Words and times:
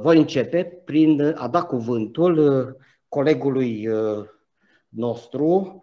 Voi 0.00 0.18
începe 0.18 0.64
prin 0.64 1.34
a 1.36 1.48
da 1.48 1.62
cuvântul 1.62 2.76
colegului 3.08 3.88
nostru, 4.88 5.82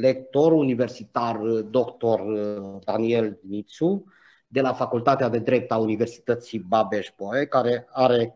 lector 0.00 0.52
universitar 0.52 1.36
doctor 1.60 2.20
Daniel 2.84 3.38
Nițu, 3.42 4.04
de 4.46 4.60
la 4.60 4.72
Facultatea 4.72 5.28
de 5.28 5.38
Drept 5.38 5.70
a 5.70 5.76
Universității 5.76 6.58
Babeș-Bolyai, 6.58 7.48
care 7.48 7.86
are 7.90 8.34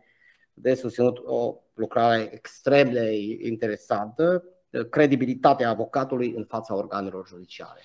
de 0.54 0.74
susținut 0.74 1.18
o 1.24 1.56
lucrare 1.74 2.28
extrem 2.32 2.90
de 2.90 3.16
interesantă, 3.42 4.44
credibilitatea 4.90 5.68
avocatului 5.68 6.34
în 6.34 6.44
fața 6.44 6.74
organelor 6.74 7.26
judiciare. 7.26 7.80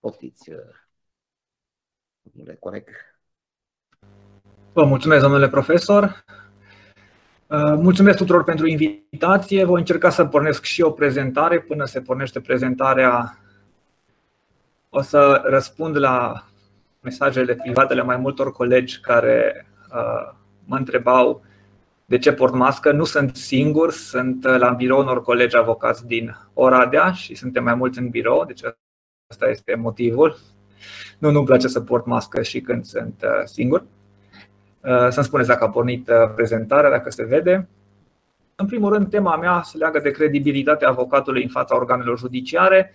Poftiți, 0.00 0.50
domnule 2.22 2.56
coleg. 2.56 2.88
Vă 4.78 4.84
mulțumesc, 4.84 5.22
domnule 5.22 5.48
profesor. 5.48 6.24
Mulțumesc 7.76 8.16
tuturor 8.16 8.44
pentru 8.44 8.66
invitație. 8.66 9.64
Voi 9.64 9.78
încerca 9.78 10.10
să 10.10 10.24
pornesc 10.24 10.64
și 10.64 10.82
o 10.82 10.90
prezentare. 10.90 11.60
Până 11.60 11.84
se 11.84 12.00
pornește 12.00 12.40
prezentarea, 12.40 13.38
o 14.88 15.00
să 15.00 15.42
răspund 15.44 15.96
la 15.96 16.44
mesajele 17.00 17.54
private 17.54 17.92
ale 17.92 18.02
mai 18.02 18.16
multor 18.16 18.52
colegi 18.52 19.00
care 19.00 19.66
mă 20.64 20.76
întrebau 20.76 21.42
de 22.04 22.18
ce 22.18 22.32
port 22.32 22.54
mască. 22.54 22.92
Nu 22.92 23.04
sunt 23.04 23.36
singur, 23.36 23.92
sunt 23.92 24.44
la 24.44 24.70
birou 24.70 25.00
unor 25.00 25.22
colegi 25.22 25.56
avocați 25.56 26.06
din 26.06 26.36
Oradea 26.54 27.12
și 27.12 27.34
suntem 27.34 27.64
mai 27.64 27.74
mulți 27.74 27.98
în 27.98 28.08
birou, 28.08 28.44
deci 28.44 28.60
asta 29.30 29.48
este 29.48 29.74
motivul. 29.74 30.36
Nu, 31.18 31.30
nu-mi 31.30 31.46
place 31.46 31.68
să 31.68 31.80
port 31.80 32.06
mască 32.06 32.42
și 32.42 32.60
când 32.60 32.84
sunt 32.84 33.24
singur. 33.44 33.84
Să-mi 35.08 35.26
spuneți 35.26 35.48
dacă 35.48 35.64
a 35.64 35.70
pornit 35.70 36.10
prezentarea, 36.34 36.90
dacă 36.90 37.10
se 37.10 37.24
vede. 37.24 37.68
În 38.54 38.66
primul 38.66 38.92
rând, 38.92 39.10
tema 39.10 39.36
mea 39.36 39.60
se 39.64 39.76
leagă 39.76 39.98
de 39.98 40.10
credibilitatea 40.10 40.88
avocatului 40.88 41.42
în 41.42 41.48
fața 41.48 41.76
organelor 41.76 42.18
judiciare. 42.18 42.94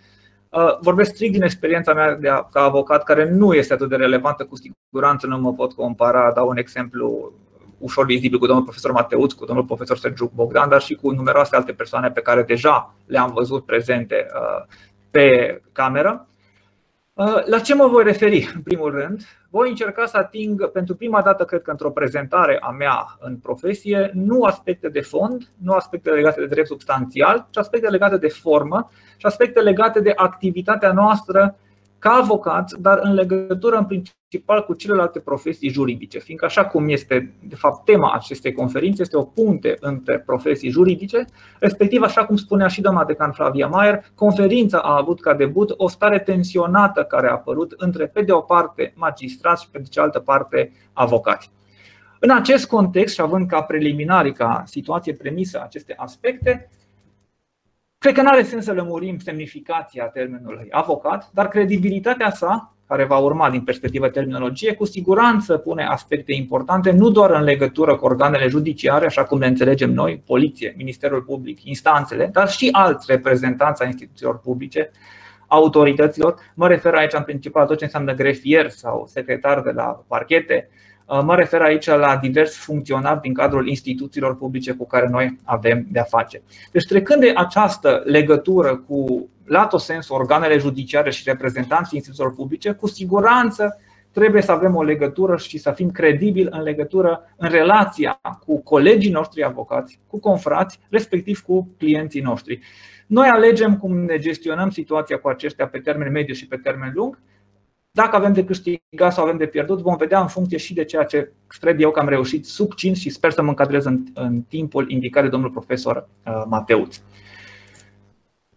Vorbesc 0.81 1.13
strict 1.13 1.33
din 1.33 1.43
experiența 1.43 1.93
mea 1.93 2.15
de 2.15 2.27
ca 2.27 2.61
avocat, 2.61 3.03
care 3.03 3.29
nu 3.29 3.53
este 3.53 3.73
atât 3.73 3.89
de 3.89 3.95
relevantă, 3.95 4.45
cu 4.45 4.55
siguranță 4.55 5.27
nu 5.27 5.37
mă 5.37 5.53
pot 5.53 5.73
compara, 5.73 6.31
dau 6.33 6.47
un 6.47 6.57
exemplu 6.57 7.33
ușor 7.77 8.05
vizibil 8.05 8.39
cu 8.39 8.45
domnul 8.45 8.63
profesor 8.63 8.91
Mateuț, 8.91 9.33
cu 9.33 9.45
domnul 9.45 9.65
profesor 9.65 9.97
Sergiu 9.97 10.31
Bogdan, 10.35 10.69
dar 10.69 10.81
și 10.81 10.93
cu 10.93 11.11
numeroase 11.11 11.55
alte 11.55 11.71
persoane 11.71 12.11
pe 12.11 12.21
care 12.21 12.43
deja 12.43 12.95
le-am 13.05 13.31
văzut 13.33 13.65
prezente 13.65 14.27
pe 15.11 15.61
cameră. 15.71 16.27
Uh, 17.13 17.45
la 17.45 17.59
ce 17.59 17.75
mă 17.75 17.87
voi 17.87 18.03
referi? 18.03 18.51
În 18.55 18.61
primul 18.61 18.91
rând, 18.91 19.21
voi 19.55 19.69
încerca 19.69 20.05
să 20.05 20.17
ating 20.17 20.71
pentru 20.71 20.95
prima 20.95 21.21
dată, 21.21 21.43
cred 21.45 21.61
că 21.61 21.71
într-o 21.71 21.91
prezentare 21.91 22.57
a 22.61 22.69
mea 22.69 23.17
în 23.19 23.37
profesie, 23.37 24.11
nu 24.13 24.43
aspecte 24.43 24.89
de 24.89 25.01
fond, 25.01 25.49
nu 25.63 25.73
aspecte 25.73 26.09
legate 26.09 26.39
de 26.39 26.45
drept 26.45 26.67
substanțial, 26.67 27.47
ci 27.49 27.57
aspecte 27.57 27.89
legate 27.89 28.17
de 28.17 28.27
formă 28.27 28.89
și 29.17 29.25
aspecte 29.25 29.59
legate 29.59 29.99
de 29.99 30.13
activitatea 30.15 30.91
noastră 30.91 31.55
ca 31.99 32.09
avocați, 32.09 32.81
dar 32.81 32.99
în 33.03 33.13
legătură 33.13 33.77
în 33.77 33.85
principal 34.33 34.65
cu 34.65 34.73
celelalte 34.73 35.19
profesii 35.19 35.69
juridice, 35.69 36.19
fiindcă 36.19 36.45
așa 36.45 36.65
cum 36.65 36.89
este 36.89 37.33
de 37.43 37.55
fapt 37.55 37.85
tema 37.85 38.13
acestei 38.13 38.51
conferințe, 38.51 39.01
este 39.01 39.17
o 39.17 39.23
punte 39.23 39.77
între 39.79 40.19
profesii 40.19 40.69
juridice, 40.69 41.25
respectiv 41.59 42.01
așa 42.01 42.25
cum 42.25 42.35
spunea 42.35 42.67
și 42.67 42.81
doamna 42.81 43.05
decan 43.05 43.31
Flavia 43.31 43.67
Maier, 43.67 44.03
conferința 44.15 44.77
a 44.77 44.97
avut 44.97 45.21
ca 45.21 45.33
debut 45.33 45.73
o 45.77 45.87
stare 45.87 46.19
tensionată 46.19 47.03
care 47.03 47.27
a 47.27 47.31
apărut 47.31 47.73
între 47.77 48.07
pe 48.07 48.21
de 48.21 48.31
o 48.31 48.39
parte 48.39 48.93
magistrați 48.95 49.63
și 49.63 49.69
pe 49.69 49.79
de 49.79 49.87
cealaltă 49.89 50.19
parte 50.19 50.71
avocați. 50.93 51.49
În 52.19 52.29
acest 52.29 52.67
context 52.67 53.13
și 53.13 53.21
având 53.21 53.47
ca 53.47 53.61
preliminari, 53.61 54.33
ca 54.33 54.63
situație 54.65 55.13
premisă 55.13 55.61
aceste 55.63 55.93
aspecte, 55.97 56.69
Cred 58.03 58.15
că 58.15 58.21
nu 58.21 58.29
are 58.29 58.43
sens 58.43 58.63
să 58.63 58.73
lămurim 58.73 59.19
semnificația 59.19 60.05
termenului 60.05 60.67
avocat, 60.71 61.29
dar 61.33 61.47
credibilitatea 61.47 62.31
sa, 62.31 62.75
care 62.93 63.05
va 63.05 63.17
urma 63.17 63.49
din 63.49 63.61
perspectivă 63.61 64.09
terminologie, 64.09 64.73
cu 64.73 64.85
siguranță 64.85 65.57
pune 65.57 65.85
aspecte 65.85 66.33
importante, 66.33 66.91
nu 66.91 67.09
doar 67.09 67.31
în 67.31 67.43
legătură 67.43 67.95
cu 67.95 68.05
organele 68.05 68.47
judiciare, 68.47 69.05
așa 69.05 69.23
cum 69.23 69.39
le 69.39 69.47
înțelegem 69.47 69.91
noi, 69.91 70.21
poliție, 70.25 70.73
Ministerul 70.77 71.21
Public, 71.21 71.63
instanțele, 71.63 72.29
dar 72.33 72.49
și 72.49 72.69
alți 72.71 73.05
reprezentanți 73.11 73.83
a 73.83 73.85
instituțiilor 73.85 74.39
publice, 74.39 74.91
autorităților. 75.47 76.35
Mă 76.55 76.67
refer 76.67 76.93
aici 76.93 77.13
în 77.13 77.23
principal 77.23 77.61
la 77.61 77.67
tot 77.67 77.77
ce 77.77 77.83
înseamnă 77.83 78.13
grefier 78.13 78.69
sau 78.69 79.05
secretar 79.07 79.61
de 79.61 79.71
la 79.71 80.03
parchete, 80.07 80.69
Uh, 81.05 81.21
mă 81.23 81.35
refer 81.35 81.61
aici 81.61 81.85
la 81.85 82.17
divers 82.21 82.55
funcționari 82.55 83.21
din 83.21 83.33
cadrul 83.33 83.67
instituțiilor 83.67 84.35
publice 84.35 84.71
cu 84.71 84.87
care 84.87 85.07
noi 85.07 85.37
avem 85.43 85.85
de-a 85.91 86.03
face. 86.03 86.41
Deci, 86.71 86.85
trecând 86.85 87.21
de 87.21 87.33
această 87.35 88.01
legătură 88.05 88.75
cu, 88.75 89.29
lato 89.45 89.77
sens, 89.77 90.09
organele 90.09 90.57
judiciare 90.57 91.11
și 91.11 91.23
reprezentanții 91.25 91.97
instituțiilor 91.97 92.35
publice, 92.35 92.71
cu 92.71 92.87
siguranță 92.87 93.79
trebuie 94.11 94.41
să 94.41 94.51
avem 94.51 94.75
o 94.75 94.83
legătură 94.83 95.37
și 95.37 95.57
să 95.57 95.71
fim 95.71 95.91
credibili 95.91 96.47
în 96.51 96.61
legătură, 96.61 97.33
în 97.37 97.49
relația 97.49 98.21
cu 98.45 98.61
colegii 98.61 99.11
noștri 99.11 99.43
avocați, 99.43 99.99
cu 100.07 100.19
confrați, 100.19 100.79
respectiv 100.89 101.39
cu 101.41 101.75
clienții 101.77 102.21
noștri. 102.21 102.59
Noi 103.07 103.27
alegem 103.27 103.77
cum 103.77 103.97
ne 103.97 104.17
gestionăm 104.17 104.69
situația 104.69 105.17
cu 105.17 105.27
aceștia 105.27 105.67
pe 105.67 105.79
termen 105.79 106.11
mediu 106.11 106.33
și 106.33 106.47
pe 106.47 106.57
termen 106.57 106.91
lung 106.95 107.19
dacă 107.95 108.15
avem 108.15 108.33
de 108.33 108.45
câștigat 108.45 109.13
sau 109.13 109.23
avem 109.23 109.37
de 109.37 109.45
pierdut, 109.45 109.79
vom 109.81 109.95
vedea 109.95 110.21
în 110.21 110.27
funcție 110.27 110.57
și 110.57 110.73
de 110.73 110.83
ceea 110.83 111.03
ce 111.03 111.31
cred 111.47 111.81
eu 111.81 111.91
că 111.91 111.99
am 111.99 112.07
reușit 112.07 112.45
succint 112.45 112.95
și 112.95 113.09
sper 113.09 113.31
să 113.31 113.41
mă 113.41 113.49
încadrez 113.49 113.85
în, 113.85 114.03
în 114.13 114.41
timpul 114.41 114.89
indicat 114.89 115.23
de 115.23 115.29
domnul 115.29 115.49
profesor 115.49 116.07
uh, 116.25 116.43
Mateuț. 116.47 117.01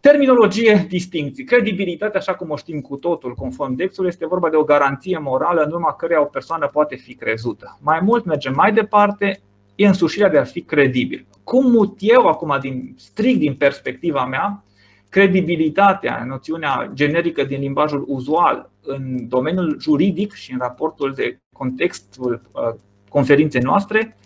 Terminologie, 0.06 0.86
distincții. 0.88 1.44
Credibilitatea, 1.44 2.20
așa 2.20 2.34
cum 2.34 2.50
o 2.50 2.56
știm 2.56 2.80
cu 2.80 2.96
totul, 2.96 3.34
conform 3.34 3.74
Dexul, 3.74 4.06
este 4.06 4.26
vorba 4.26 4.50
de 4.50 4.56
o 4.56 4.64
garanție 4.64 5.18
morală 5.18 5.62
în 5.62 5.72
urma 5.72 5.92
căreia 5.92 6.20
o 6.20 6.24
persoană 6.24 6.66
poate 6.66 6.96
fi 6.96 7.14
crezută. 7.14 7.78
Mai 7.82 8.00
mult, 8.02 8.24
mergem 8.24 8.54
mai 8.54 8.72
departe, 8.72 9.40
e 9.74 9.86
însușirea 9.86 10.28
de 10.28 10.38
a 10.38 10.44
fi 10.44 10.62
credibil. 10.62 11.26
Cum 11.44 11.70
mut 11.70 11.96
eu 11.98 12.26
acum, 12.26 12.58
din, 12.60 12.94
strict 12.96 13.38
din 13.38 13.54
perspectiva 13.54 14.26
mea, 14.26 14.64
credibilitatea, 15.08 16.24
noțiunea 16.26 16.90
generică 16.94 17.44
din 17.44 17.60
limbajul 17.60 18.04
uzual 18.06 18.70
în 18.82 19.28
domeniul 19.28 19.76
juridic 19.80 20.32
și 20.32 20.52
în 20.52 20.58
raportul 20.58 21.12
de 21.12 21.38
contextul 21.52 22.40
uh, 22.52 22.74
conferinței 23.08 23.60
noastre 23.60 24.16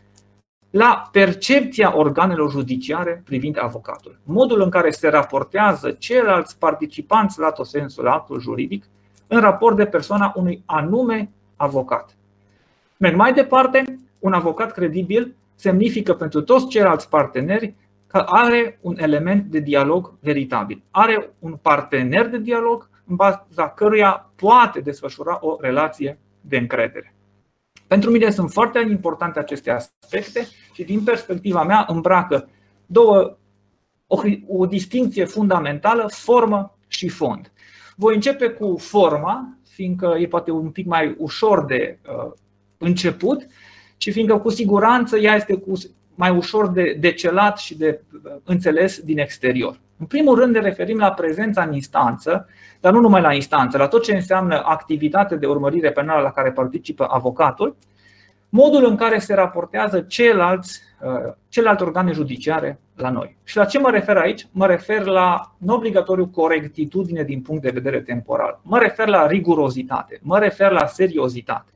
la 0.71 1.09
percepția 1.13 1.97
organelor 1.97 2.51
judiciare 2.51 3.23
privind 3.25 3.57
avocatul. 3.61 4.19
Modul 4.25 4.61
în 4.61 4.71
care 4.71 4.91
se 4.91 5.09
raportează 5.09 5.91
ceilalți 5.91 6.59
participanți 6.59 7.39
la 7.39 7.51
tot 7.51 7.67
sensul 7.67 8.09
actul 8.09 8.41
juridic 8.41 8.85
în 9.27 9.41
raport 9.41 9.77
de 9.77 9.87
persoana 9.87 10.33
unui 10.37 10.63
anume 10.67 11.31
avocat. 11.57 12.17
Merg 12.97 13.17
mai 13.17 13.33
departe, 13.33 13.99
un 14.19 14.33
avocat 14.33 14.73
credibil 14.73 15.35
semnifică 15.55 16.15
pentru 16.15 16.43
toți 16.43 16.69
ceilalți 16.69 17.09
parteneri 17.09 17.75
că 18.07 18.19
are 18.19 18.79
un 18.81 18.95
element 18.99 19.45
de 19.45 19.59
dialog 19.59 20.13
veritabil. 20.21 20.83
Are 20.91 21.31
un 21.39 21.57
partener 21.63 22.29
de 22.29 22.39
dialog 22.39 22.89
în 23.07 23.17
baza 23.17 23.69
căruia 23.69 24.31
poate 24.37 24.81
desfășura 24.81 25.39
o 25.41 25.57
relație 25.61 26.19
de 26.41 26.57
încredere. 26.57 27.15
Pentru 27.91 28.11
mine 28.11 28.31
sunt 28.31 28.51
foarte 28.51 28.87
importante 28.91 29.39
aceste 29.39 29.71
aspecte 29.71 30.47
și 30.73 30.83
din 30.83 31.03
perspectiva 31.03 31.65
mea 31.65 31.85
îmbracă 31.89 32.49
două, 32.87 33.39
o, 34.07 34.21
o 34.49 34.67
distinție 34.67 35.25
fundamentală, 35.25 36.07
formă 36.09 36.79
și 36.87 37.09
fond. 37.09 37.53
Voi 37.97 38.15
începe 38.15 38.49
cu 38.49 38.77
forma, 38.77 39.59
fiindcă 39.69 40.17
e 40.19 40.27
poate 40.27 40.51
un 40.51 40.71
pic 40.71 40.87
mai 40.87 41.15
ușor 41.19 41.65
de 41.65 41.99
uh, 42.07 42.33
început 42.79 43.47
și 43.97 44.11
fiindcă 44.11 44.39
cu 44.39 44.51
siguranță 44.51 45.17
ea 45.19 45.35
este 45.35 45.55
cu, 45.55 45.73
mai 46.15 46.31
ușor 46.31 46.69
de 46.69 46.97
decelat 47.01 47.59
și 47.59 47.77
de 47.77 48.03
uh, 48.13 48.33
înțeles 48.45 49.01
din 49.01 49.19
exterior. 49.19 49.81
În 50.01 50.07
primul 50.07 50.39
rând 50.39 50.55
ne 50.55 50.61
referim 50.61 50.99
la 50.99 51.13
prezența 51.13 51.63
în 51.63 51.73
instanță, 51.73 52.49
dar 52.81 52.93
nu 52.93 53.01
numai 53.01 53.21
la 53.21 53.35
instanță, 53.35 53.79
la 53.79 53.89
tot 53.89 54.03
ce 54.03 54.15
înseamnă 54.15 54.63
activitate 54.65 55.37
de 55.37 55.47
urmărire 55.47 55.91
penală 55.93 56.23
la 56.23 56.31
care 56.33 56.53
participă 56.53 57.07
avocatul, 57.11 57.77
modul 58.49 58.85
în 58.85 58.97
care 58.97 59.19
se 59.19 59.35
raportează 59.35 60.01
ceilalți, 60.01 60.81
uh, 61.01 61.33
celelalte 61.49 61.85
organe 61.85 62.13
judiciare 62.13 62.81
la 62.97 63.11
noi. 63.11 63.37
Și 63.45 63.57
la 63.57 63.65
ce 63.65 63.79
mă 63.79 63.91
refer 63.91 64.17
aici? 64.17 64.47
Mă 64.51 64.67
refer 64.67 65.05
la 65.05 65.55
obligatoriu 65.67 66.27
corectitudine 66.27 67.23
din 67.23 67.43
punct 67.43 67.63
de 67.63 67.71
vedere 67.71 68.01
temporal. 68.01 68.61
Mă 68.63 68.79
refer 68.79 69.09
la 69.09 69.27
rigurozitate, 69.27 70.19
mă 70.23 70.39
refer 70.39 70.71
la 70.71 70.87
seriozitate. 70.87 71.71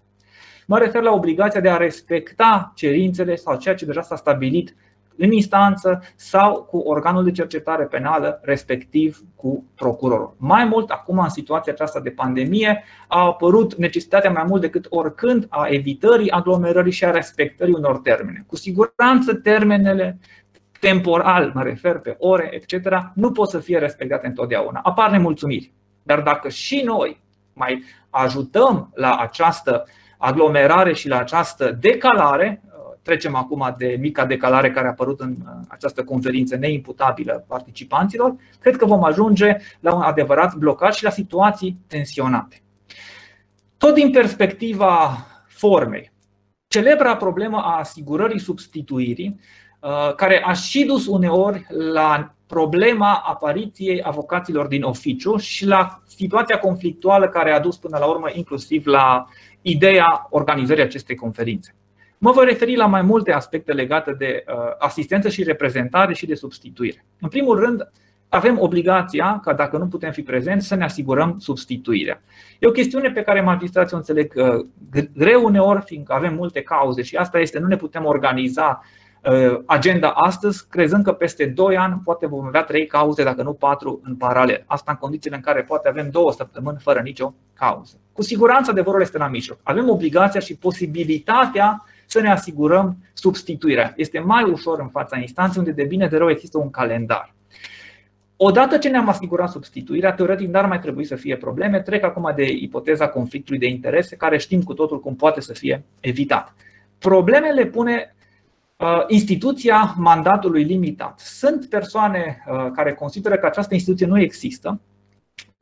Mă 0.66 0.78
refer 0.78 1.02
la 1.02 1.12
obligația 1.12 1.60
de 1.60 1.68
a 1.68 1.76
respecta 1.76 2.72
cerințele 2.74 3.34
sau 3.34 3.56
ceea 3.56 3.74
ce 3.74 3.84
deja 3.84 4.02
s-a 4.02 4.16
stabilit 4.16 4.74
în 5.18 5.32
instanță 5.32 6.02
sau 6.16 6.62
cu 6.62 6.78
organul 6.78 7.24
de 7.24 7.30
cercetare 7.30 7.84
penală, 7.84 8.40
respectiv 8.42 9.18
cu 9.34 9.64
procurorul. 9.74 10.36
Mai 10.38 10.64
mult, 10.64 10.90
acum, 10.90 11.18
în 11.18 11.28
situația 11.28 11.72
aceasta 11.72 12.00
de 12.00 12.10
pandemie, 12.10 12.84
a 13.08 13.20
apărut 13.24 13.74
necesitatea 13.74 14.30
mai 14.30 14.44
mult 14.46 14.60
decât 14.60 14.86
oricând 14.88 15.46
a 15.48 15.66
evitării 15.68 16.30
aglomerării 16.30 16.92
și 16.92 17.04
a 17.04 17.10
respectării 17.10 17.74
unor 17.74 17.98
termene. 17.98 18.44
Cu 18.46 18.56
siguranță, 18.56 19.34
termenele 19.34 20.18
temporal, 20.80 21.50
mă 21.54 21.62
refer 21.62 21.98
pe 21.98 22.14
ore, 22.18 22.48
etc., 22.52 22.88
nu 23.14 23.30
pot 23.30 23.48
să 23.48 23.58
fie 23.58 23.78
respectate 23.78 24.26
întotdeauna. 24.26 24.80
Apar 24.82 25.10
nemulțumiri. 25.10 25.72
Dar 26.02 26.20
dacă 26.20 26.48
și 26.48 26.82
noi 26.84 27.22
mai 27.52 27.82
ajutăm 28.10 28.90
la 28.94 29.16
această 29.16 29.84
aglomerare 30.18 30.92
și 30.92 31.08
la 31.08 31.18
această 31.18 31.70
decalare, 31.80 32.62
trecem 33.04 33.34
acum 33.34 33.74
de 33.78 33.96
mica 34.00 34.24
decalare 34.26 34.70
care 34.70 34.86
a 34.86 34.90
apărut 34.90 35.20
în 35.20 35.36
această 35.68 36.04
conferință 36.04 36.56
neimputabilă 36.56 37.44
participanților, 37.48 38.34
cred 38.60 38.76
că 38.76 38.86
vom 38.86 39.04
ajunge 39.04 39.56
la 39.80 39.94
un 39.94 40.02
adevărat 40.02 40.54
blocaj 40.54 40.94
și 40.94 41.04
la 41.04 41.10
situații 41.10 41.76
tensionate. 41.86 42.62
Tot 43.78 43.94
din 43.94 44.10
perspectiva 44.10 45.26
formei, 45.46 46.12
celebra 46.66 47.16
problemă 47.16 47.56
a 47.58 47.78
asigurării 47.78 48.40
substituirii, 48.40 49.40
care 50.16 50.42
a 50.44 50.52
și 50.52 50.84
dus 50.84 51.06
uneori 51.06 51.66
la 51.92 52.34
problema 52.46 53.12
apariției 53.14 54.02
avocaților 54.02 54.66
din 54.66 54.82
oficiu 54.82 55.36
și 55.36 55.66
la 55.66 56.02
situația 56.06 56.58
conflictuală 56.58 57.28
care 57.28 57.52
a 57.52 57.60
dus 57.60 57.76
până 57.76 57.98
la 57.98 58.06
urmă 58.06 58.28
inclusiv 58.32 58.86
la 58.86 59.26
ideea 59.62 60.26
organizării 60.30 60.82
acestei 60.82 61.16
conferințe. 61.16 61.74
Mă 62.24 62.30
voi 62.30 62.44
referi 62.44 62.76
la 62.76 62.86
mai 62.86 63.02
multe 63.02 63.32
aspecte 63.32 63.72
legate 63.72 64.12
de 64.12 64.44
uh, 64.46 64.54
asistență 64.78 65.28
și 65.28 65.42
reprezentare 65.42 66.14
și 66.14 66.26
de 66.26 66.34
substituire. 66.34 67.04
În 67.20 67.28
primul 67.28 67.58
rând, 67.58 67.88
avem 68.28 68.60
obligația, 68.60 69.40
ca 69.42 69.52
dacă 69.52 69.76
nu 69.76 69.86
putem 69.86 70.12
fi 70.12 70.22
prezenți, 70.22 70.66
să 70.66 70.74
ne 70.74 70.84
asigurăm 70.84 71.36
substituirea. 71.38 72.22
E 72.58 72.66
o 72.66 72.70
chestiune 72.70 73.10
pe 73.10 73.22
care 73.22 73.40
magistrații 73.40 73.94
o 73.94 73.98
înțeleg 73.98 74.32
uh, 74.36 75.04
greu 75.14 75.44
uneori, 75.44 75.82
fiindcă 75.84 76.12
avem 76.12 76.34
multe 76.34 76.62
cauze 76.62 77.02
și 77.02 77.16
asta 77.16 77.38
este, 77.38 77.58
nu 77.58 77.66
ne 77.66 77.76
putem 77.76 78.04
organiza 78.04 78.82
uh, 79.22 79.60
agenda 79.66 80.10
astăzi, 80.10 80.66
crezând 80.68 81.04
că 81.04 81.12
peste 81.12 81.46
2 81.46 81.76
ani 81.76 82.00
poate 82.04 82.26
vom 82.26 82.44
avea 82.44 82.62
3 82.62 82.86
cauze, 82.86 83.24
dacă 83.24 83.42
nu 83.42 83.52
4 83.52 84.00
în 84.04 84.16
paralel. 84.16 84.64
Asta 84.66 84.90
în 84.90 84.96
condițiile 84.96 85.36
în 85.36 85.42
care 85.42 85.62
poate 85.62 85.88
avem 85.88 86.10
2 86.10 86.22
săptămâni 86.36 86.78
fără 86.80 87.00
nicio 87.00 87.34
cauză. 87.54 87.96
Cu 88.12 88.22
siguranță 88.22 88.70
adevărul 88.70 89.00
este 89.00 89.18
la 89.18 89.28
mijloc. 89.28 89.58
Avem 89.62 89.88
obligația 89.88 90.40
și 90.40 90.56
posibilitatea 90.56 91.84
să 92.06 92.20
ne 92.20 92.30
asigurăm 92.30 92.96
substituirea. 93.12 93.92
Este 93.96 94.18
mai 94.18 94.42
ușor 94.42 94.80
în 94.80 94.88
fața 94.88 95.18
instanței, 95.18 95.58
unde 95.58 95.82
de 95.82 95.84
bine 95.84 96.06
de 96.06 96.16
rău 96.16 96.30
există 96.30 96.58
un 96.58 96.70
calendar. 96.70 97.34
Odată 98.36 98.78
ce 98.78 98.88
ne-am 98.88 99.08
asigurat 99.08 99.50
substituirea, 99.50 100.12
teoretic 100.12 100.48
n-ar 100.48 100.66
mai 100.66 100.78
trebui 100.78 101.04
să 101.04 101.16
fie 101.16 101.36
probleme. 101.36 101.80
Trec 101.80 102.04
acum 102.04 102.32
de 102.36 102.50
ipoteza 102.50 103.08
conflictului 103.08 103.60
de 103.60 103.66
interese, 103.66 104.16
care 104.16 104.38
știm 104.38 104.62
cu 104.62 104.74
totul 104.74 105.00
cum 105.00 105.16
poate 105.16 105.40
să 105.40 105.52
fie 105.52 105.84
evitat. 106.00 106.54
Problemele 106.98 107.66
pune 107.66 108.14
uh, 108.76 109.04
instituția 109.06 109.94
mandatului 109.96 110.62
limitat. 110.62 111.18
Sunt 111.18 111.66
persoane 111.66 112.44
uh, 112.48 112.70
care 112.74 112.92
consideră 112.92 113.36
că 113.36 113.46
această 113.46 113.74
instituție 113.74 114.06
nu 114.06 114.20
există 114.20 114.80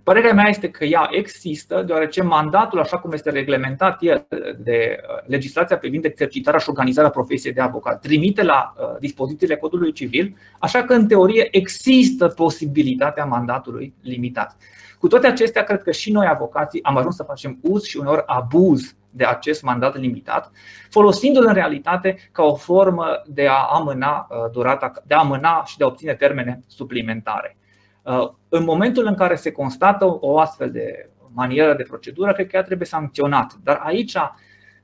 Părerea 0.03 0.33
mea 0.33 0.49
este 0.49 0.71
că 0.71 0.85
ea 0.85 1.09
există, 1.11 1.83
deoarece 1.87 2.23
mandatul, 2.23 2.81
așa 2.81 2.99
cum 2.99 3.13
este 3.13 3.31
reglementat 3.31 3.97
el 4.03 4.27
de 4.59 4.97
uh, 4.97 5.27
legislația 5.27 5.79
privind 5.79 6.05
exercitarea 6.05 6.61
și 6.61 6.69
organizarea 6.69 7.11
profesiei 7.11 7.53
de 7.53 7.61
avocat, 7.61 8.01
trimite 8.01 8.43
la 8.43 8.73
uh, 8.77 8.97
dispozițiile 8.99 9.57
codului 9.57 9.93
civil, 9.93 10.37
așa 10.59 10.83
că, 10.83 10.95
în 10.95 11.07
teorie, 11.07 11.49
există 11.51 12.29
posibilitatea 12.29 13.25
mandatului 13.25 13.95
limitat. 14.03 14.57
Cu 14.99 15.09
toate 15.09 15.27
acestea, 15.27 15.65
cred 15.65 15.83
că 15.83 15.91
și 15.91 16.13
noi, 16.13 16.27
avocații, 16.27 16.83
am 16.83 16.97
ajuns 16.97 17.17
să 17.17 17.23
facem 17.23 17.59
uz 17.63 17.85
și 17.85 17.97
uneori 17.97 18.23
abuz 18.27 18.97
de 19.11 19.25
acest 19.25 19.63
mandat 19.63 19.99
limitat, 19.99 20.51
folosindu-l 20.91 21.47
în 21.47 21.55
realitate 21.55 22.17
ca 22.33 22.43
o 22.43 22.55
formă 22.55 23.07
de 23.27 23.47
a 23.47 23.67
amâna 23.73 24.27
uh, 24.31 24.51
durata, 24.53 24.93
de 25.07 25.15
a 25.15 25.19
amâna 25.19 25.63
și 25.67 25.77
de 25.77 25.85
a 25.85 25.87
obține 25.87 26.15
termene 26.15 26.61
suplimentare. 26.67 27.57
Uh, 28.03 28.31
în 28.49 28.65
momentul 28.65 29.07
în 29.07 29.15
care 29.15 29.35
se 29.35 29.53
constată 29.53 30.17
o 30.21 30.39
astfel 30.39 30.71
de 30.71 31.11
manieră 31.35 31.75
de 31.75 31.83
procedură, 31.83 32.33
cred 32.33 32.47
că 32.47 32.57
ea 32.57 32.63
trebuie 32.63 32.87
sancționat. 32.87 33.59
Dar 33.63 33.81
aici, 33.85 34.15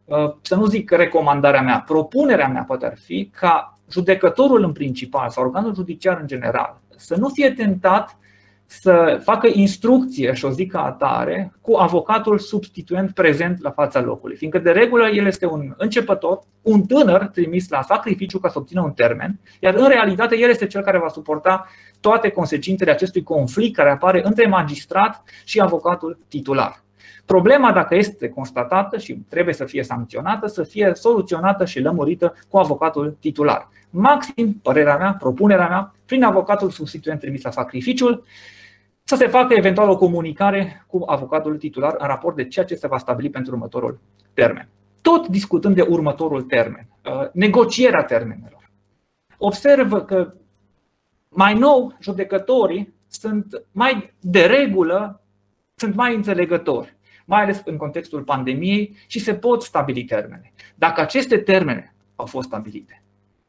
uh, 0.05 0.35
să 0.43 0.55
nu 0.55 0.67
zic 0.67 0.91
recomandarea 0.91 1.63
mea, 1.63 1.81
propunerea 1.87 2.49
mea 2.49 2.63
poate 2.63 2.87
ar 2.87 2.97
fi 2.97 3.31
ca 3.41 3.79
judecătorul 3.91 4.63
în 4.63 4.73
principal 4.73 5.29
sau 5.29 5.45
organul 5.45 5.75
judiciar 5.75 6.19
în 6.21 6.27
general 6.27 6.77
să 6.99 7.17
nu 7.17 7.29
fie 7.29 7.51
tentat 7.51 8.17
să 8.71 9.21
facă 9.23 9.49
instrucție, 9.53 10.33
și 10.33 10.45
o 10.45 10.51
zic 10.51 10.73
ca 10.73 10.85
atare, 10.85 11.53
cu 11.61 11.75
avocatul 11.75 12.39
substituent 12.39 13.11
prezent 13.11 13.63
la 13.63 13.71
fața 13.71 14.01
locului. 14.01 14.37
Fiindcă, 14.37 14.59
de 14.59 14.71
regulă, 14.71 15.09
el 15.09 15.27
este 15.27 15.47
un 15.47 15.75
începător, 15.77 16.43
un 16.63 16.83
tânăr 16.83 17.27
trimis 17.27 17.69
la 17.69 17.83
sacrificiu 17.83 18.39
ca 18.39 18.49
să 18.49 18.59
obțină 18.59 18.83
un 18.83 18.91
termen, 18.91 19.41
iar 19.61 19.75
în 19.75 19.89
realitate 19.89 20.39
el 20.39 20.49
este 20.49 20.67
cel 20.67 20.83
care 20.83 20.99
va 20.99 21.09
suporta 21.09 21.67
toate 22.01 22.29
consecințele 22.29 22.91
acestui 22.91 23.23
conflict 23.23 23.77
care 23.77 23.91
apare 23.91 24.21
între 24.25 24.47
magistrat 24.47 25.23
și 25.45 25.61
avocatul 25.61 26.19
titular. 26.29 26.83
Problema, 27.25 27.73
dacă 27.73 27.95
este 27.95 28.29
constatată 28.29 28.99
și 28.99 29.15
trebuie 29.29 29.55
să 29.55 29.65
fie 29.65 29.83
sancționată, 29.83 30.47
să 30.47 30.63
fie 30.63 30.93
soluționată 30.95 31.65
și 31.65 31.81
lămurită 31.81 32.35
cu 32.49 32.59
avocatul 32.59 33.17
titular. 33.21 33.69
Maxim, 33.91 34.61
părerea 34.63 34.97
mea, 34.97 35.17
propunerea 35.19 35.69
mea, 35.69 35.95
prin 36.07 36.23
avocatul 36.23 36.71
substituent 36.71 37.21
trimis 37.21 37.43
la 37.43 37.51
sacrificiul, 37.51 38.25
să 39.09 39.17
se 39.17 39.27
facă 39.27 39.55
eventual 39.55 39.89
o 39.89 39.97
comunicare 39.97 40.85
cu 40.87 41.03
avocatul 41.07 41.57
titular 41.57 41.95
în 41.99 42.07
raport 42.07 42.37
de 42.37 42.45
ceea 42.45 42.65
ce 42.65 42.75
se 42.75 42.87
va 42.87 42.99
stabili 42.99 43.31
pentru 43.31 43.53
următorul 43.53 44.01
termen. 44.35 44.69
Tot 45.03 45.29
discutând 45.29 45.75
de 45.75 45.83
următorul 45.83 46.43
termen, 46.43 46.89
uh, 47.05 47.29
negocierea 47.33 48.03
termenelor. 48.03 48.71
Observă 49.39 50.05
că 50.05 50.33
mai 51.29 51.55
nou 51.55 51.97
judecătorii 52.01 52.95
sunt 53.09 53.63
mai 53.73 54.13
de 54.21 54.47
regulă, 54.47 55.23
sunt 55.75 55.95
mai 55.95 56.15
înțelegători, 56.15 56.97
mai 57.25 57.43
ales 57.43 57.63
în 57.65 57.77
contextul 57.77 58.23
pandemiei 58.23 58.97
și 59.07 59.19
se 59.19 59.35
pot 59.35 59.63
stabili 59.63 60.05
termene. 60.05 60.53
Dacă 60.75 61.01
aceste 61.01 61.39
termene 61.39 61.95
au 62.17 62.27
fost 62.27 62.47
stabilite, 62.47 63.03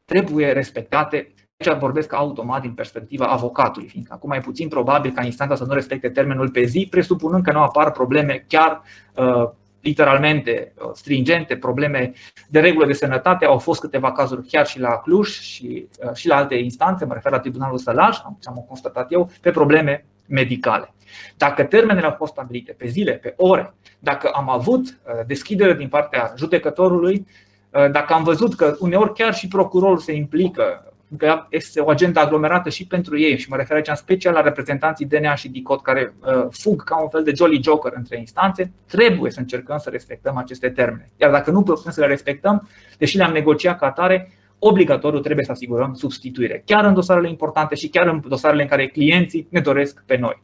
trebuie 0.04 0.52
respectate 0.52 1.32
Aici 1.60 1.78
vorbesc 1.78 2.12
automat 2.12 2.60
din 2.60 2.72
perspectiva 2.72 3.26
avocatului, 3.26 3.88
fiindcă 3.88 4.12
acum 4.12 4.30
e 4.30 4.40
puțin 4.40 4.68
probabil 4.68 5.12
ca 5.12 5.24
instanța 5.24 5.54
să 5.54 5.64
nu 5.64 5.72
respecte 5.72 6.08
termenul 6.08 6.50
pe 6.50 6.64
zi, 6.64 6.86
presupunând 6.90 7.44
că 7.44 7.52
nu 7.52 7.60
apar 7.60 7.92
probleme 7.92 8.44
chiar 8.48 8.82
uh, 9.14 9.50
literalmente 9.80 10.72
uh, 10.76 10.90
stringente, 10.92 11.56
probleme 11.56 12.12
de 12.48 12.60
regulă 12.60 12.86
de 12.86 12.92
sănătate. 12.92 13.44
Au 13.44 13.58
fost 13.58 13.80
câteva 13.80 14.12
cazuri 14.12 14.46
chiar 14.46 14.66
și 14.66 14.80
la 14.80 14.96
Cluj 14.96 15.28
și, 15.28 15.88
uh, 16.04 16.14
și 16.14 16.28
la 16.28 16.36
alte 16.36 16.54
instanțe, 16.54 17.04
mă 17.04 17.14
refer 17.14 17.32
la 17.32 17.40
Tribunalul 17.40 17.78
Sălaj, 17.78 18.16
am, 18.24 18.38
am 18.44 18.64
constatat 18.68 19.12
eu, 19.12 19.30
pe 19.40 19.50
probleme 19.50 20.04
medicale. 20.26 20.94
Dacă 21.36 21.64
termenele 21.64 22.06
au 22.06 22.14
fost 22.16 22.32
stabilite 22.32 22.72
pe 22.72 22.86
zile, 22.86 23.12
pe 23.12 23.34
ore, 23.36 23.74
dacă 23.98 24.30
am 24.32 24.50
avut 24.50 24.80
uh, 24.80 25.12
deschidere 25.26 25.74
din 25.74 25.88
partea 25.88 26.32
judecătorului, 26.36 27.26
uh, 27.70 27.90
dacă 27.90 28.12
am 28.12 28.22
văzut 28.22 28.54
că 28.54 28.76
uneori 28.78 29.12
chiar 29.12 29.34
și 29.34 29.48
procurorul 29.48 29.98
se 29.98 30.12
implică 30.12 30.84
că 31.18 31.46
este 31.48 31.80
o 31.80 31.90
agenda 31.90 32.20
aglomerată 32.20 32.68
și 32.68 32.86
pentru 32.86 33.18
ei 33.18 33.38
și 33.38 33.48
mă 33.48 33.56
refer 33.56 33.76
aici 33.76 33.88
în 33.88 33.94
special 33.94 34.32
la 34.32 34.40
reprezentanții 34.40 35.06
DNA 35.06 35.34
și 35.34 35.48
DICOT 35.48 35.82
care 35.82 36.14
uh, 36.20 36.46
fug 36.50 36.84
ca 36.84 37.02
un 37.02 37.08
fel 37.08 37.22
de 37.22 37.32
jolly 37.36 37.60
joker 37.62 37.92
între 37.94 38.18
instanțe, 38.18 38.72
trebuie 38.86 39.30
să 39.30 39.40
încercăm 39.40 39.78
să 39.78 39.90
respectăm 39.90 40.36
aceste 40.36 40.68
termene. 40.68 41.10
Iar 41.16 41.30
dacă 41.30 41.50
nu 41.50 41.62
putem 41.62 41.92
să 41.92 42.00
le 42.00 42.06
respectăm, 42.06 42.68
deși 42.98 43.16
le-am 43.16 43.32
negociat 43.32 43.78
ca 43.78 43.86
atare, 43.86 44.32
obligatoriu 44.58 45.20
trebuie 45.20 45.44
să 45.44 45.52
asigurăm 45.52 45.94
substituire, 45.94 46.62
chiar 46.66 46.84
în 46.84 46.94
dosarele 46.94 47.28
importante 47.28 47.74
și 47.74 47.88
chiar 47.88 48.06
în 48.06 48.22
dosarele 48.28 48.62
în 48.62 48.68
care 48.68 48.86
clienții 48.86 49.46
ne 49.50 49.60
doresc 49.60 50.02
pe 50.06 50.16
noi. 50.16 50.42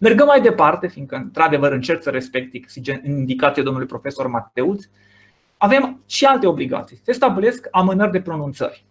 Mergăm 0.00 0.26
mai 0.26 0.40
departe, 0.40 0.88
fiindcă 0.88 1.16
într-adevăr 1.16 1.72
încerc 1.72 2.02
să 2.02 2.10
respect 2.10 2.54
indicația 3.04 3.62
domnului 3.62 3.88
profesor 3.88 4.26
Mateuț, 4.26 4.84
avem 5.56 6.02
și 6.06 6.24
alte 6.24 6.46
obligații. 6.46 7.00
Se 7.02 7.12
stabilesc 7.12 7.68
amânări 7.70 8.10
de 8.10 8.20
pronunțări 8.20 8.84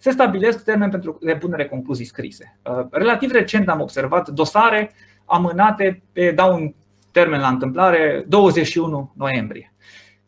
se 0.00 0.10
stabilesc 0.10 0.64
termeni 0.64 0.90
pentru 0.90 1.18
depunere 1.20 1.68
concluzii 1.68 2.04
scrise. 2.04 2.58
Uh, 2.64 2.86
relativ 2.90 3.30
recent 3.30 3.68
am 3.68 3.80
observat 3.80 4.28
dosare 4.28 4.92
amânate 5.24 6.02
pe, 6.12 6.30
dau 6.30 6.54
un 6.54 6.74
termen 7.10 7.40
la 7.40 7.48
întâmplare, 7.48 8.24
21 8.28 9.12
noiembrie. 9.16 9.74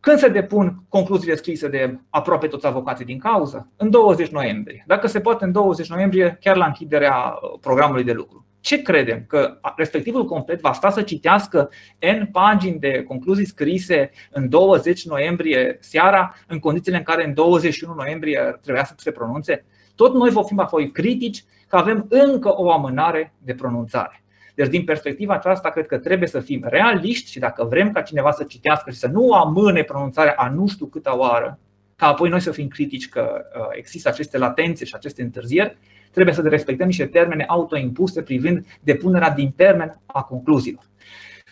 Când 0.01 0.19
se 0.19 0.29
depun 0.29 0.83
concluziile 0.89 1.35
scrise 1.35 1.69
de 1.69 1.99
aproape 2.11 2.47
toți 2.47 2.67
avocații 2.67 3.05
din 3.05 3.19
cauză? 3.19 3.73
În 3.77 3.91
20 3.91 4.29
noiembrie. 4.29 4.85
Dacă 4.87 5.07
se 5.07 5.21
poate, 5.21 5.45
în 5.45 5.53
20 5.53 5.89
noiembrie, 5.89 6.39
chiar 6.41 6.57
la 6.57 6.67
închiderea 6.67 7.15
uh, 7.15 7.59
programului 7.61 8.05
de 8.05 8.13
lucru. 8.13 8.47
Ce 8.65 8.83
credem? 8.83 9.25
Că 9.27 9.59
respectivul 9.77 10.25
complet 10.25 10.61
va 10.61 10.73
sta 10.73 10.91
să 10.91 11.03
citească 11.03 11.71
N 12.19 12.25
pagini 12.33 12.79
de 12.79 13.03
concluzii 13.03 13.47
scrise 13.47 14.11
în 14.31 14.49
20 14.49 15.07
noiembrie 15.07 15.77
seara, 15.81 16.35
în 16.47 16.59
condițiile 16.59 16.97
în 16.97 17.03
care 17.03 17.25
în 17.25 17.35
21 17.35 17.95
noiembrie 17.95 18.59
trebuia 18.63 18.85
să 18.85 18.95
se 18.97 19.11
pronunțe? 19.11 19.65
Tot 19.95 20.15
noi 20.15 20.31
vom 20.31 20.45
fi 20.45 20.55
apoi 20.57 20.91
critici 20.91 21.45
că 21.69 21.77
avem 21.77 22.07
încă 22.09 22.53
o 22.57 22.73
amânare 22.73 23.35
de 23.39 23.55
pronunțare. 23.55 24.23
Deci, 24.55 24.69
din 24.69 24.85
perspectiva 24.85 25.35
aceasta, 25.35 25.71
cred 25.71 25.87
că 25.87 25.99
trebuie 25.99 26.29
să 26.29 26.41
fim 26.41 26.65
realiști 26.65 27.31
și 27.31 27.39
dacă 27.39 27.65
vrem 27.65 27.93
ca 27.93 28.01
cineva 28.01 28.31
să 28.31 28.45
citească 28.45 28.91
și 28.91 28.99
să 28.99 29.07
nu 29.07 29.33
amâne 29.33 29.83
pronunțarea 29.83 30.35
a 30.37 30.49
nu 30.49 30.67
știu 30.67 30.87
câta 30.87 31.19
oară, 31.19 31.59
ca 31.97 32.07
apoi 32.07 32.29
noi 32.29 32.41
să 32.41 32.51
fim 32.51 32.69
critici 32.69 33.09
că 33.09 33.45
uh, 33.57 33.67
există 33.71 34.09
aceste 34.09 34.39
latențe 34.39 34.85
și 34.85 34.95
aceste 34.95 35.23
întârzieri, 35.23 35.77
trebuie 36.15 36.35
să 36.35 36.43
respectăm 36.43 36.87
niște 36.87 37.07
termene 37.07 37.45
autoimpuse 37.49 38.23
privind 38.23 38.67
depunerea 38.81 39.31
din 39.31 39.53
termen 39.57 40.01
a 40.07 40.23
concluziilor. 40.23 40.83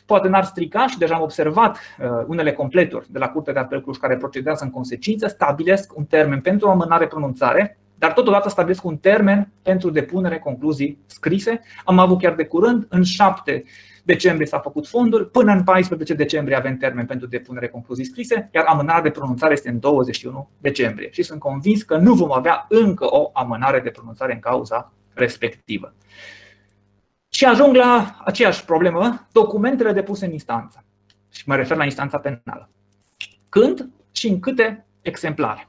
Poate 0.07 0.29
n-ar 0.29 0.45
strica 0.45 0.87
și 0.87 0.99
deja 0.99 1.15
am 1.15 1.23
observat 1.23 1.77
uh, 1.77 2.25
unele 2.27 2.53
completuri 2.53 3.07
de 3.11 3.19
la 3.19 3.29
Curtea 3.29 3.53
de 3.53 3.59
Apel 3.59 3.83
Cluj 3.83 3.97
care 3.97 4.17
procedează 4.17 4.65
în 4.65 4.71
consecință, 4.71 5.27
stabilesc 5.27 5.97
un 5.97 6.05
termen 6.05 6.41
pentru 6.41 6.67
o 6.67 6.71
amânare 6.71 7.07
pronunțare, 7.07 7.79
dar 8.03 8.13
totodată 8.13 8.49
stabilesc 8.49 8.85
un 8.85 8.97
termen 8.97 9.53
pentru 9.63 9.91
depunere 9.91 10.39
concluzii 10.39 10.99
scrise. 11.07 11.61
Am 11.85 11.99
avut 11.99 12.19
chiar 12.19 12.35
de 12.35 12.45
curând, 12.45 12.87
în 12.89 13.03
7 13.03 13.65
decembrie 14.03 14.47
s-a 14.47 14.59
făcut 14.59 14.87
fondul, 14.87 15.25
până 15.25 15.53
în 15.53 15.65
14 15.65 16.15
decembrie 16.15 16.57
avem 16.57 16.77
termen 16.77 17.07
pentru 17.07 17.27
depunere 17.27 17.69
concluzii 17.69 18.05
scrise, 18.05 18.49
iar 18.55 18.65
amânarea 18.65 19.03
de 19.03 19.11
pronunțare 19.11 19.53
este 19.53 19.69
în 19.69 19.79
21 19.79 20.49
decembrie. 20.59 21.11
Și 21.11 21.23
sunt 21.23 21.41
convins 21.41 21.83
că 21.83 21.97
nu 21.97 22.15
vom 22.15 22.33
avea 22.33 22.67
încă 22.69 23.07
o 23.09 23.31
amânare 23.33 23.81
de 23.81 23.91
pronunțare 23.91 24.33
în 24.33 24.41
cauza 24.41 24.93
respectivă. 25.15 25.95
Și 27.29 27.45
ajung 27.45 27.75
la 27.75 28.21
aceeași 28.25 28.65
problemă, 28.65 29.27
documentele 29.33 29.93
depuse 29.93 30.25
în 30.27 30.33
instanță. 30.33 30.85
Și 31.31 31.43
mă 31.47 31.57
refer 31.57 31.77
la 31.77 31.85
instanța 31.85 32.19
penală. 32.19 32.69
Când 33.49 33.89
și 34.13 34.29
în 34.29 34.41
câte 34.41 34.87
exemplare. 35.03 35.67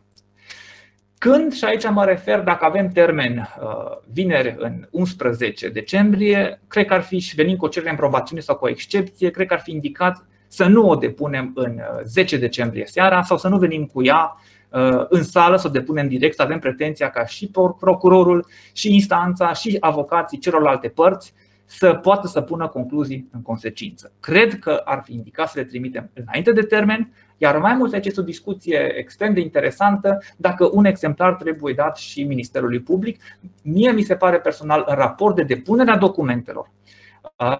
Când, 1.23 1.53
și 1.53 1.65
aici 1.65 1.89
mă 1.89 2.05
refer, 2.05 2.39
dacă 2.39 2.65
avem 2.65 2.89
termen 2.89 3.37
uh, 3.37 3.97
vineri 4.11 4.55
în 4.57 4.87
11 4.91 5.69
decembrie, 5.69 6.61
cred 6.67 6.85
că 6.85 6.93
ar 6.93 7.01
fi 7.01 7.19
și 7.19 7.35
venim 7.35 7.55
cu 7.55 7.65
o 7.65 7.67
cerere 7.67 7.91
în 7.91 7.97
probațiune 7.97 8.41
sau 8.41 8.55
cu 8.55 8.65
o 8.65 8.69
excepție, 8.69 9.29
cred 9.29 9.47
că 9.47 9.53
ar 9.53 9.59
fi 9.59 9.71
indicat 9.71 10.25
să 10.47 10.65
nu 10.65 10.89
o 10.89 10.95
depunem 10.95 11.51
în 11.55 11.79
10 12.03 12.35
uh, 12.35 12.41
decembrie 12.41 12.85
seara 12.85 13.21
sau 13.21 13.37
să 13.37 13.47
nu 13.47 13.57
venim 13.57 13.85
cu 13.85 14.03
ea 14.03 14.41
uh, 14.69 15.05
în 15.09 15.23
sală, 15.23 15.57
să 15.57 15.67
o 15.67 15.71
depunem 15.71 16.07
direct, 16.07 16.35
să 16.35 16.41
avem 16.41 16.59
pretenția 16.59 17.09
ca 17.09 17.25
și 17.25 17.51
procurorul, 17.79 18.45
și 18.73 18.93
instanța, 18.93 19.53
și 19.53 19.77
avocații 19.79 20.39
celorlalte 20.39 20.87
părți 20.87 21.33
să 21.65 21.93
poată 21.93 22.27
să 22.27 22.41
pună 22.41 22.67
concluzii 22.67 23.29
în 23.31 23.41
consecință. 23.41 24.11
Cred 24.19 24.59
că 24.59 24.81
ar 24.83 25.01
fi 25.05 25.13
indicat 25.13 25.49
să 25.49 25.59
le 25.59 25.65
trimitem 25.65 26.09
înainte 26.13 26.51
de 26.51 26.61
termen, 26.61 27.13
iar 27.43 27.57
mai 27.57 27.73
mult 27.73 27.93
aici 27.93 28.05
este 28.05 28.19
o 28.19 28.23
discuție 28.23 28.93
extrem 28.97 29.33
de 29.33 29.39
interesantă 29.39 30.21
dacă 30.37 30.69
un 30.73 30.85
exemplar 30.85 31.33
trebuie 31.33 31.73
dat 31.73 31.97
și 31.97 32.23
Ministerului 32.23 32.79
Public. 32.79 33.21
Mie 33.61 33.91
mi 33.91 34.01
se 34.01 34.15
pare 34.15 34.39
personal 34.39 34.83
în 34.87 34.95
raport 34.95 35.35
de 35.35 35.43
depunere 35.43 35.91
a 35.91 35.97
documentelor 35.97 36.71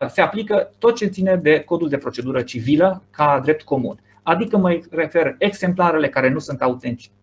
se 0.10 0.22
aplică 0.22 0.72
tot 0.78 0.96
ce 0.96 1.06
ține 1.06 1.36
de 1.36 1.60
codul 1.60 1.90
de 1.90 1.98
procedură 1.98 2.42
civilă 2.42 3.04
ca 3.12 3.40
drept 3.44 3.62
comun. 3.62 4.00
Adică 4.24 4.58
mă 4.58 4.80
refer 4.92 5.36
exemplarele 5.38 6.10
care 6.10 6.30
nu 6.30 6.40
sunt 6.40 6.62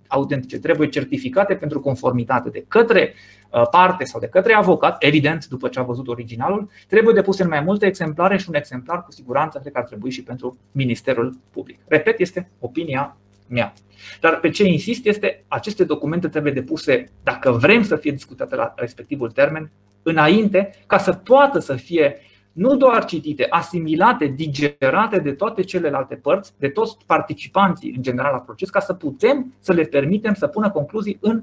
autentice, 0.06 0.58
trebuie 0.58 0.88
certificate 0.88 1.54
pentru 1.54 1.80
conformitate 1.80 2.48
de 2.48 2.64
către 2.68 3.14
Uh, 3.50 3.62
parte 3.70 4.04
sau 4.04 4.20
de 4.20 4.26
către 4.26 4.52
avocat, 4.52 5.02
evident, 5.02 5.46
după 5.46 5.68
ce 5.68 5.78
a 5.78 5.82
văzut 5.82 6.08
originalul, 6.08 6.70
trebuie 6.88 7.14
depuse 7.14 7.42
în 7.42 7.48
mai 7.48 7.60
multe 7.60 7.86
exemplare 7.86 8.36
și 8.36 8.44
un 8.48 8.54
exemplar 8.54 9.02
cu 9.02 9.10
siguranță 9.10 9.58
cred 9.58 9.72
că 9.72 9.78
ar 9.78 9.84
trebui 9.84 10.10
și 10.10 10.22
pentru 10.22 10.58
Ministerul 10.72 11.38
Public. 11.52 11.78
Repet, 11.88 12.18
este 12.20 12.50
opinia 12.58 13.16
mea. 13.48 13.72
Dar 14.20 14.40
pe 14.40 14.50
ce 14.50 14.64
insist 14.64 15.06
este, 15.06 15.44
aceste 15.48 15.84
documente 15.84 16.28
trebuie 16.28 16.52
depuse, 16.52 17.10
dacă 17.22 17.50
vrem 17.50 17.82
să 17.82 17.96
fie 17.96 18.10
discutate 18.10 18.54
la 18.54 18.72
respectivul 18.76 19.30
termen, 19.30 19.70
înainte, 20.02 20.70
ca 20.86 20.98
să 20.98 21.12
poată 21.12 21.58
să 21.58 21.74
fie 21.74 22.16
nu 22.52 22.76
doar 22.76 23.04
citite, 23.04 23.46
asimilate, 23.50 24.26
digerate 24.26 25.18
de 25.18 25.32
toate 25.32 25.62
celelalte 25.62 26.14
părți, 26.14 26.52
de 26.58 26.68
toți 26.68 26.96
participanții 27.06 27.92
în 27.96 28.02
general 28.02 28.32
la 28.32 28.40
proces, 28.40 28.70
ca 28.70 28.80
să 28.80 28.94
putem 28.94 29.54
să 29.58 29.72
le 29.72 29.82
permitem 29.82 30.34
să 30.34 30.46
pună 30.46 30.70
concluzii 30.70 31.18
în 31.20 31.42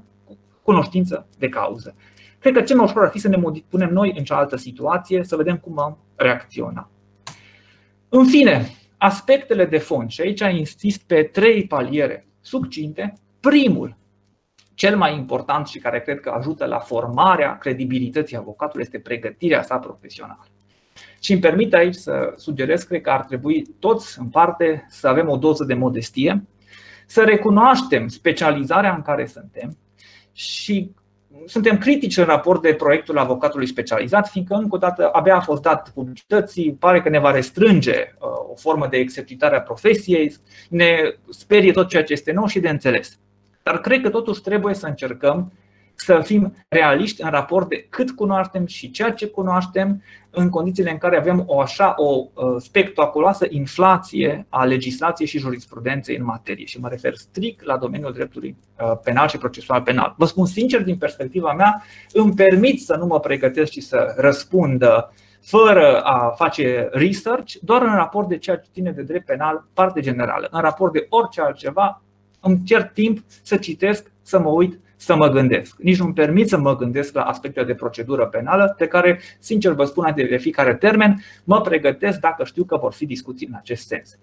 cunoștință 0.62 1.26
de 1.38 1.48
cauză. 1.48 1.94
Cred 2.38 2.54
că 2.54 2.60
cel 2.60 2.76
mai 2.76 2.84
ușor 2.84 3.02
ar 3.02 3.10
fi 3.10 3.18
să 3.18 3.28
ne 3.28 3.40
punem 3.68 3.90
noi 3.90 4.14
în 4.16 4.24
cealaltă 4.24 4.56
situație, 4.56 5.24
să 5.24 5.36
vedem 5.36 5.56
cum 5.56 5.78
am 5.78 5.98
reacționa. 6.16 6.90
În 8.08 8.24
fine, 8.24 8.74
aspectele 8.98 9.64
de 9.64 9.78
fond, 9.78 10.10
și 10.10 10.20
aici 10.20 10.40
insist 10.40 11.02
pe 11.02 11.22
trei 11.22 11.66
paliere 11.66 12.26
succinte. 12.40 13.18
Primul, 13.40 13.96
cel 14.74 14.96
mai 14.96 15.16
important 15.16 15.66
și 15.66 15.78
care 15.78 16.00
cred 16.00 16.20
că 16.20 16.30
ajută 16.30 16.64
la 16.64 16.78
formarea 16.78 17.58
credibilității 17.58 18.36
avocatului 18.36 18.84
este 18.84 18.98
pregătirea 18.98 19.62
sa 19.62 19.78
profesională. 19.78 20.46
Și 21.20 21.32
îmi 21.32 21.40
permit 21.40 21.74
aici 21.74 21.94
să 21.94 22.32
sugerez, 22.36 22.82
cred 22.82 23.00
că 23.00 23.10
ar 23.10 23.24
trebui 23.24 23.66
toți 23.78 24.18
în 24.18 24.26
parte 24.28 24.86
să 24.88 25.08
avem 25.08 25.28
o 25.28 25.36
doză 25.36 25.64
de 25.64 25.74
modestie, 25.74 26.44
să 27.06 27.22
recunoaștem 27.22 28.08
specializarea 28.08 28.94
în 28.94 29.02
care 29.02 29.26
suntem, 29.26 29.76
și 30.32 30.90
suntem 31.46 31.78
critici 31.78 32.16
în 32.16 32.24
raport 32.24 32.62
de 32.62 32.74
proiectul 32.74 33.18
avocatului 33.18 33.66
specializat, 33.66 34.28
fiindcă 34.28 34.54
încă 34.54 34.74
o 34.74 34.78
dată 34.78 35.08
abia 35.12 35.36
a 35.36 35.40
fost 35.40 35.62
dat 35.62 35.90
publicității, 35.94 36.72
pare 36.72 37.02
că 37.02 37.08
ne 37.08 37.18
va 37.18 37.30
restrânge 37.30 38.12
uh, 38.20 38.28
o 38.50 38.54
formă 38.54 38.86
de 38.86 38.96
exercitare 38.96 39.56
a 39.56 39.60
profesiei, 39.60 40.34
ne 40.68 40.96
sperie 41.30 41.72
tot 41.72 41.88
ceea 41.88 42.04
ce 42.04 42.12
este 42.12 42.32
nou 42.32 42.46
și 42.46 42.60
de 42.60 42.68
înțeles. 42.68 43.18
Dar 43.62 43.80
cred 43.80 44.00
că 44.00 44.10
totuși 44.10 44.40
trebuie 44.40 44.74
să 44.74 44.86
încercăm 44.86 45.52
să 46.00 46.20
fim 46.24 46.54
realiști 46.68 47.22
în 47.22 47.30
raport 47.30 47.68
de 47.68 47.86
cât 47.88 48.10
cunoaștem 48.10 48.66
și 48.66 48.90
ceea 48.90 49.10
ce 49.10 49.26
cunoaștem 49.26 50.02
în 50.30 50.48
condițiile 50.48 50.90
în 50.90 50.98
care 50.98 51.16
avem 51.16 51.44
o 51.46 51.60
așa 51.60 51.94
o 51.96 52.24
uh, 52.34 52.56
spectaculoasă 52.58 53.46
inflație 53.48 54.46
a 54.48 54.64
legislației 54.64 55.28
și 55.28 55.38
jurisprudenței 55.38 56.16
în 56.16 56.24
materie 56.24 56.64
și 56.64 56.80
mă 56.80 56.88
refer 56.88 57.14
strict 57.14 57.64
la 57.64 57.76
domeniul 57.76 58.12
dreptului 58.12 58.56
uh, 58.80 58.92
penal 59.02 59.28
și 59.28 59.38
procesual 59.38 59.82
penal. 59.82 60.14
Vă 60.16 60.24
spun 60.24 60.46
sincer, 60.46 60.82
din 60.82 60.96
perspectiva 60.96 61.52
mea, 61.52 61.82
îmi 62.12 62.34
permit 62.34 62.82
să 62.82 62.96
nu 62.96 63.06
mă 63.06 63.20
pregătesc 63.20 63.72
și 63.72 63.80
să 63.80 64.14
răspund 64.16 64.84
fără 65.40 66.00
a 66.00 66.34
face 66.36 66.88
research, 66.92 67.52
doar 67.62 67.82
în 67.82 67.94
raport 67.94 68.28
de 68.28 68.38
ceea 68.38 68.56
ce 68.56 68.68
ține 68.72 68.90
de 68.90 69.02
drept 69.02 69.26
penal, 69.26 69.66
parte 69.72 70.00
generală. 70.00 70.48
În 70.50 70.60
raport 70.60 70.92
de 70.92 71.06
orice 71.08 71.40
altceva, 71.40 72.02
îmi 72.40 72.62
cer 72.64 72.82
timp 72.82 73.18
să 73.42 73.56
citesc, 73.56 74.12
să 74.22 74.38
mă 74.38 74.48
uit 74.48 74.80
să 75.00 75.16
mă 75.16 75.28
gândesc. 75.28 75.76
Nici 75.78 75.98
nu-mi 75.98 76.12
permit 76.12 76.48
să 76.48 76.58
mă 76.58 76.76
gândesc 76.76 77.14
la 77.14 77.22
aspecte 77.22 77.64
de 77.64 77.74
procedură 77.74 78.26
penală, 78.26 78.74
pe 78.78 78.86
care, 78.86 79.20
sincer 79.38 79.72
vă 79.72 79.84
spun, 79.84 80.12
de 80.14 80.36
fiecare 80.36 80.74
termen, 80.74 81.22
mă 81.44 81.60
pregătesc 81.60 82.18
dacă 82.20 82.44
știu 82.44 82.64
că 82.64 82.76
vor 82.76 82.92
fi 82.92 83.06
discuții 83.06 83.46
în 83.46 83.54
acest 83.56 83.86
sens. 83.86 84.18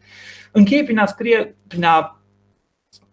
Închei 0.52 0.84
prin 0.84 0.98
a 0.98 1.06
scrie, 1.06 1.56
prin 1.68 1.84
a 1.84 2.20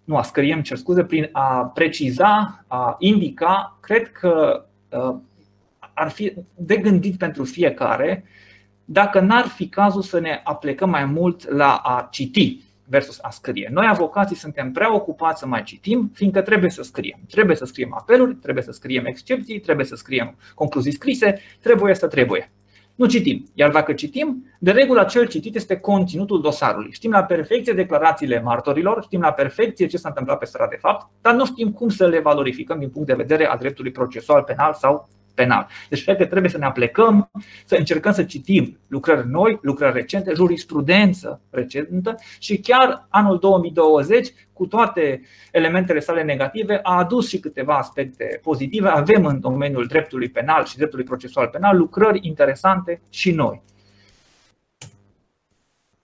nu 0.05 0.17
a 0.17 0.23
scrie, 0.23 0.55
îmi 0.55 0.63
cer 0.63 0.77
scuze, 0.77 1.05
prin 1.05 1.29
a 1.33 1.71
preciza, 1.75 2.65
a 2.67 2.97
indica, 2.99 3.79
cred 3.81 4.13
că 4.13 4.65
uh, 4.89 5.17
ar 5.95 6.09
fi 6.11 6.33
de 6.55 6.77
gândit 6.77 7.19
pentru 7.19 7.45
fiecare 7.45 8.25
dacă 8.85 9.21
n-ar 9.21 9.47
fi 9.47 9.69
cazul 9.69 10.03
să 10.03 10.21
ne 10.21 10.41
aplecăm 10.45 10.91
mai 10.91 11.05
mult 11.05 11.49
la 11.49 11.75
a 11.75 12.09
citi 12.11 12.61
versus 12.85 13.19
a 13.23 13.31
scrie. 13.31 13.69
Noi, 13.73 13.87
avocații, 13.89 14.37
suntem 14.37 14.73
prea 14.73 14.95
ocupați 14.95 15.39
să 15.39 15.47
mai 15.47 15.63
citim, 15.63 16.11
fiindcă 16.15 16.41
trebuie 16.41 16.71
să 16.71 16.83
scriem. 16.83 17.19
Trebuie 17.31 17.57
să 17.57 17.65
scriem 17.65 17.95
apeluri, 17.95 18.35
trebuie 18.35 18.65
să 18.65 18.73
scriem 18.73 19.05
excepții, 19.05 19.61
trebuie 19.61 19.87
să 19.87 19.95
scriem 19.95 20.37
concluzii 20.55 20.93
scrise, 20.93 21.39
trebuie 21.61 21.95
să 21.95 22.07
trebuie. 22.07 22.51
Nu 22.95 23.07
citim. 23.07 23.51
Iar 23.55 23.71
dacă 23.71 23.93
citim, 23.93 24.47
de 24.59 24.71
regulă 24.71 25.01
acel 25.01 25.27
citit 25.27 25.55
este 25.55 25.77
conținutul 25.77 26.41
dosarului. 26.41 26.93
Știm 26.93 27.11
la 27.11 27.25
perfecție 27.25 27.73
declarațiile 27.73 28.41
martorilor, 28.41 29.03
știm 29.03 29.21
la 29.21 29.33
perfecție 29.33 29.87
ce 29.87 29.97
s-a 29.97 30.09
întâmplat 30.09 30.39
pe 30.39 30.45
stradă 30.45 30.69
de 30.71 30.79
fapt, 30.81 31.11
dar 31.21 31.35
nu 31.35 31.47
știm 31.47 31.73
cum 31.73 31.89
să 31.89 32.07
le 32.07 32.21
valorificăm 32.21 32.79
din 32.79 32.89
punct 32.89 33.07
de 33.07 33.15
vedere 33.15 33.47
al 33.47 33.59
dreptului 33.59 33.91
procesual 33.91 34.43
penal 34.43 34.75
sau 34.75 35.09
penal. 35.35 35.67
Deci 35.89 36.05
cred 36.05 36.17
că 36.17 36.27
trebuie 36.27 36.51
să 36.51 36.59
ne 36.59 36.65
aplecăm, 36.65 37.31
să 37.65 37.77
încercăm 37.79 38.13
să 38.13 38.23
citim 38.23 38.79
lucrări 38.89 39.29
noi, 39.29 39.59
lucrări 39.63 39.93
recente, 39.93 40.33
jurisprudență 40.35 41.41
recentă 41.51 42.19
și 42.39 42.59
chiar 42.59 43.07
anul 43.09 43.39
2020, 43.39 44.33
cu 44.53 44.67
toate 44.67 45.21
elementele 45.53 46.01
sale 46.01 46.23
negative, 46.23 46.81
a 46.83 46.99
adus 46.99 47.29
și 47.29 47.41
câteva 47.41 47.77
aspecte 47.77 48.39
pozitive. 48.43 48.89
Avem 48.89 49.27
în 49.27 49.41
domeniul 49.41 49.87
dreptului 49.87 50.29
penal 50.29 50.65
și 50.65 50.77
dreptului 50.77 51.05
procesual 51.05 51.49
penal 51.49 51.77
lucrări 51.77 52.19
interesante 52.23 53.01
și 53.11 53.31
noi. 53.31 53.63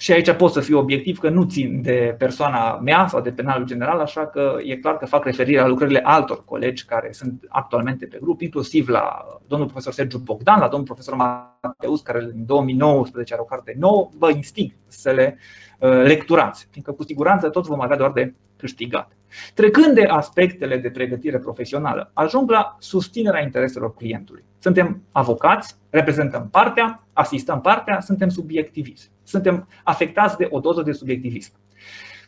Și 0.01 0.13
aici 0.13 0.31
pot 0.31 0.53
să 0.53 0.61
fiu 0.61 0.79
obiectiv 0.79 1.19
că 1.19 1.29
nu 1.29 1.45
țin 1.45 1.83
de 1.83 2.15
persoana 2.19 2.77
mea 2.77 3.07
sau 3.07 3.21
de 3.21 3.31
penalul 3.31 3.67
general, 3.67 4.01
așa 4.01 4.27
că 4.27 4.57
e 4.63 4.77
clar 4.77 4.97
că 4.97 5.07
fac 5.07 5.25
referire 5.25 5.61
la 5.61 5.67
lucrările 5.67 6.01
altor 6.05 6.45
colegi 6.45 6.85
care 6.85 7.13
sunt 7.13 7.45
actualmente 7.49 8.07
pe 8.07 8.19
grup, 8.21 8.41
inclusiv 8.41 8.89
la 8.89 9.25
domnul 9.47 9.69
profesor 9.69 9.93
Sergiu 9.93 10.19
Bogdan, 10.19 10.61
la 10.61 10.69
domnul 10.69 10.87
profesor 10.87 11.15
Mateus, 11.15 12.01
care 12.01 12.19
în 12.19 12.47
2019 12.47 13.33
are 13.33 13.43
o 13.43 13.45
carte 13.45 13.75
nouă, 13.79 14.11
vă 14.19 14.31
instig 14.31 14.73
să 14.89 15.11
le 15.11 15.37
uh, 15.37 15.68
lecturați, 15.79 16.69
fiindcă 16.71 16.93
cu 16.93 17.03
siguranță 17.03 17.49
tot 17.49 17.67
vom 17.67 17.81
avea 17.81 17.97
doar 17.97 18.13
de 18.13 18.33
câștigat. 18.57 19.17
Trecând 19.55 19.95
de 19.95 20.05
aspectele 20.05 20.77
de 20.77 20.91
pregătire 20.91 21.39
profesională, 21.39 22.11
ajung 22.15 22.51
la 22.51 22.77
susținerea 22.79 23.43
intereselor 23.43 23.95
clientului. 23.95 24.45
Suntem 24.59 25.03
avocați, 25.13 25.77
reprezentăm 25.91 26.49
partea, 26.51 27.03
asistăm 27.13 27.61
partea, 27.61 28.01
suntem 28.01 28.29
subiectiviți. 28.29 29.11
Suntem 29.23 29.69
afectați 29.85 30.37
de 30.37 30.47
o 30.51 30.61
doză 30.61 30.83
de 30.83 30.93
subiectivism. 30.93 31.53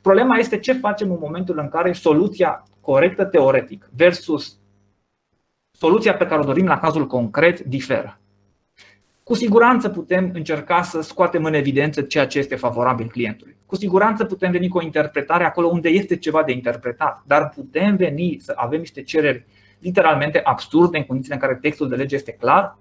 Problema 0.02 0.36
este 0.36 0.58
ce 0.58 0.72
facem 0.72 1.10
în 1.10 1.18
momentul 1.20 1.58
în 1.58 1.68
care 1.68 1.92
soluția 1.92 2.64
corectă 2.80 3.24
teoretic 3.24 3.90
versus 3.96 4.58
soluția 5.70 6.14
pe 6.14 6.26
care 6.26 6.40
o 6.40 6.44
dorim 6.44 6.66
la 6.66 6.78
cazul 6.78 7.06
concret 7.06 7.60
diferă. 7.60 8.20
Cu 9.30 9.36
siguranță 9.36 9.88
putem 9.88 10.30
încerca 10.34 10.82
să 10.82 11.00
scoatem 11.00 11.44
în 11.44 11.54
evidență 11.54 12.00
ceea 12.00 12.26
ce 12.26 12.38
este 12.38 12.56
favorabil 12.56 13.06
clientului. 13.06 13.56
Cu 13.66 13.76
siguranță 13.76 14.24
putem 14.24 14.50
veni 14.50 14.68
cu 14.68 14.78
o 14.78 14.82
interpretare 14.82 15.44
acolo 15.44 15.66
unde 15.66 15.88
este 15.88 16.16
ceva 16.16 16.42
de 16.42 16.52
interpretat, 16.52 17.22
dar 17.26 17.48
putem 17.48 17.96
veni 17.96 18.36
să 18.40 18.52
avem 18.56 18.78
niște 18.78 19.02
cereri 19.02 19.46
literalmente 19.78 20.40
absurde 20.44 20.98
în 20.98 21.04
condițiile 21.04 21.34
în 21.34 21.40
care 21.40 21.58
textul 21.60 21.88
de 21.88 21.94
lege 21.94 22.14
este 22.14 22.32
clar. 22.32 22.78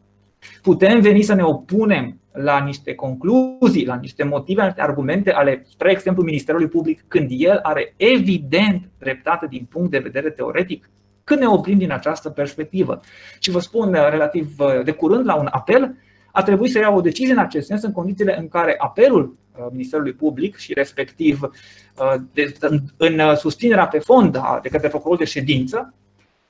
Putem 0.62 1.00
veni 1.00 1.22
să 1.22 1.34
ne 1.34 1.44
opunem 1.44 2.20
la 2.32 2.60
niște 2.60 2.96
concluzii, 2.96 3.86
la 3.86 3.96
niște 3.96 4.24
motive, 4.24 4.60
la 4.60 4.66
niște 4.66 4.82
argumente 4.82 5.32
ale, 5.32 5.66
spre 5.70 5.92
exemplu, 5.92 6.24
Ministerului 6.24 6.68
Public, 6.68 7.04
când 7.08 7.30
el 7.32 7.60
are 7.64 7.94
evident 7.98 8.90
dreptate 9.00 9.48
din 9.50 9.68
punct 9.70 9.92
de 9.92 10.00
vedere 10.00 10.30
teoretic. 10.30 10.90
Când 11.24 11.40
ne 11.40 11.48
oprim 11.48 11.78
din 11.78 11.92
această 11.92 12.30
perspectivă. 12.30 13.00
Și 13.40 13.52
vă 13.52 13.60
spun 13.60 13.92
relativ 13.92 14.56
de 14.84 14.92
curând 14.92 15.26
la 15.26 15.36
un 15.36 15.48
apel 15.52 15.96
a 16.32 16.44
trebuit 16.44 16.72
să 16.72 16.80
ia 16.80 16.90
o 16.90 17.02
decizie 17.02 17.34
în 17.34 17.40
acest 17.40 17.68
sens 17.68 17.84
în 17.84 17.92
condițiile 17.92 18.38
în 18.40 18.48
care 18.48 18.76
apelul 18.78 19.38
uh, 19.58 19.66
Ministerului 19.72 20.14
Public 20.14 20.56
și 20.56 20.74
respectiv 20.74 21.42
uh, 21.42 22.14
de, 22.34 22.54
în 22.98 23.36
susținerea 23.36 23.88
pe 23.88 24.00
fond 24.00 24.40
de 24.62 24.70
către 24.70 24.88
procurorul 24.88 25.18
de 25.18 25.30
ședință, 25.32 25.94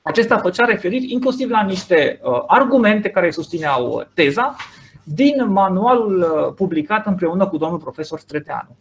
acesta 0.02 0.38
făcea 0.38 0.64
referiri 0.64 1.12
inclusiv 1.12 1.50
la 1.50 1.62
niște 1.62 2.20
uh, 2.22 2.42
argumente 2.46 3.08
care 3.08 3.30
susțineau 3.30 4.08
teza 4.14 4.56
din 5.04 5.52
manualul 5.52 6.52
publicat 6.56 7.06
împreună 7.06 7.48
cu 7.48 7.56
domnul 7.56 7.78
profesor 7.78 8.18
Streteanu. 8.18 8.76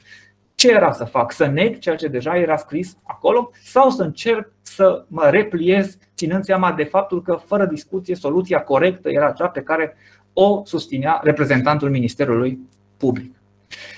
Ce 0.60 0.72
era 0.72 0.92
să 0.92 1.04
fac? 1.04 1.32
Să 1.32 1.46
neg 1.46 1.78
ceea 1.78 1.96
ce 1.96 2.08
deja 2.08 2.38
era 2.38 2.58
scris 2.58 2.98
acolo 3.04 3.52
sau 3.64 3.90
să 3.90 4.04
încerc 4.04 4.52
să 4.62 5.06
mă 5.08 5.30
repliez 5.30 5.98
ținând 6.16 6.44
seama 6.44 6.72
de 6.72 6.84
faptul 6.84 7.22
că, 7.22 7.40
fără 7.46 7.66
discuție, 7.66 8.16
soluția 8.16 8.62
corectă 8.62 9.10
era 9.10 9.32
cea 9.32 9.48
pe 9.48 9.62
care 9.62 9.96
o 10.42 10.62
susținea 10.66 11.20
reprezentantul 11.24 11.90
Ministerului 11.90 12.60
Public. 12.98 13.36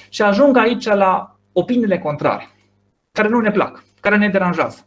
Și 0.10 0.22
ajung 0.22 0.58
aici 0.58 0.86
la 0.86 1.40
opiniile 1.52 1.98
contrare, 1.98 2.48
care 3.12 3.28
nu 3.28 3.40
ne 3.40 3.52
plac, 3.52 3.84
care 4.00 4.18
ne 4.18 4.30
deranjează. 4.30 4.86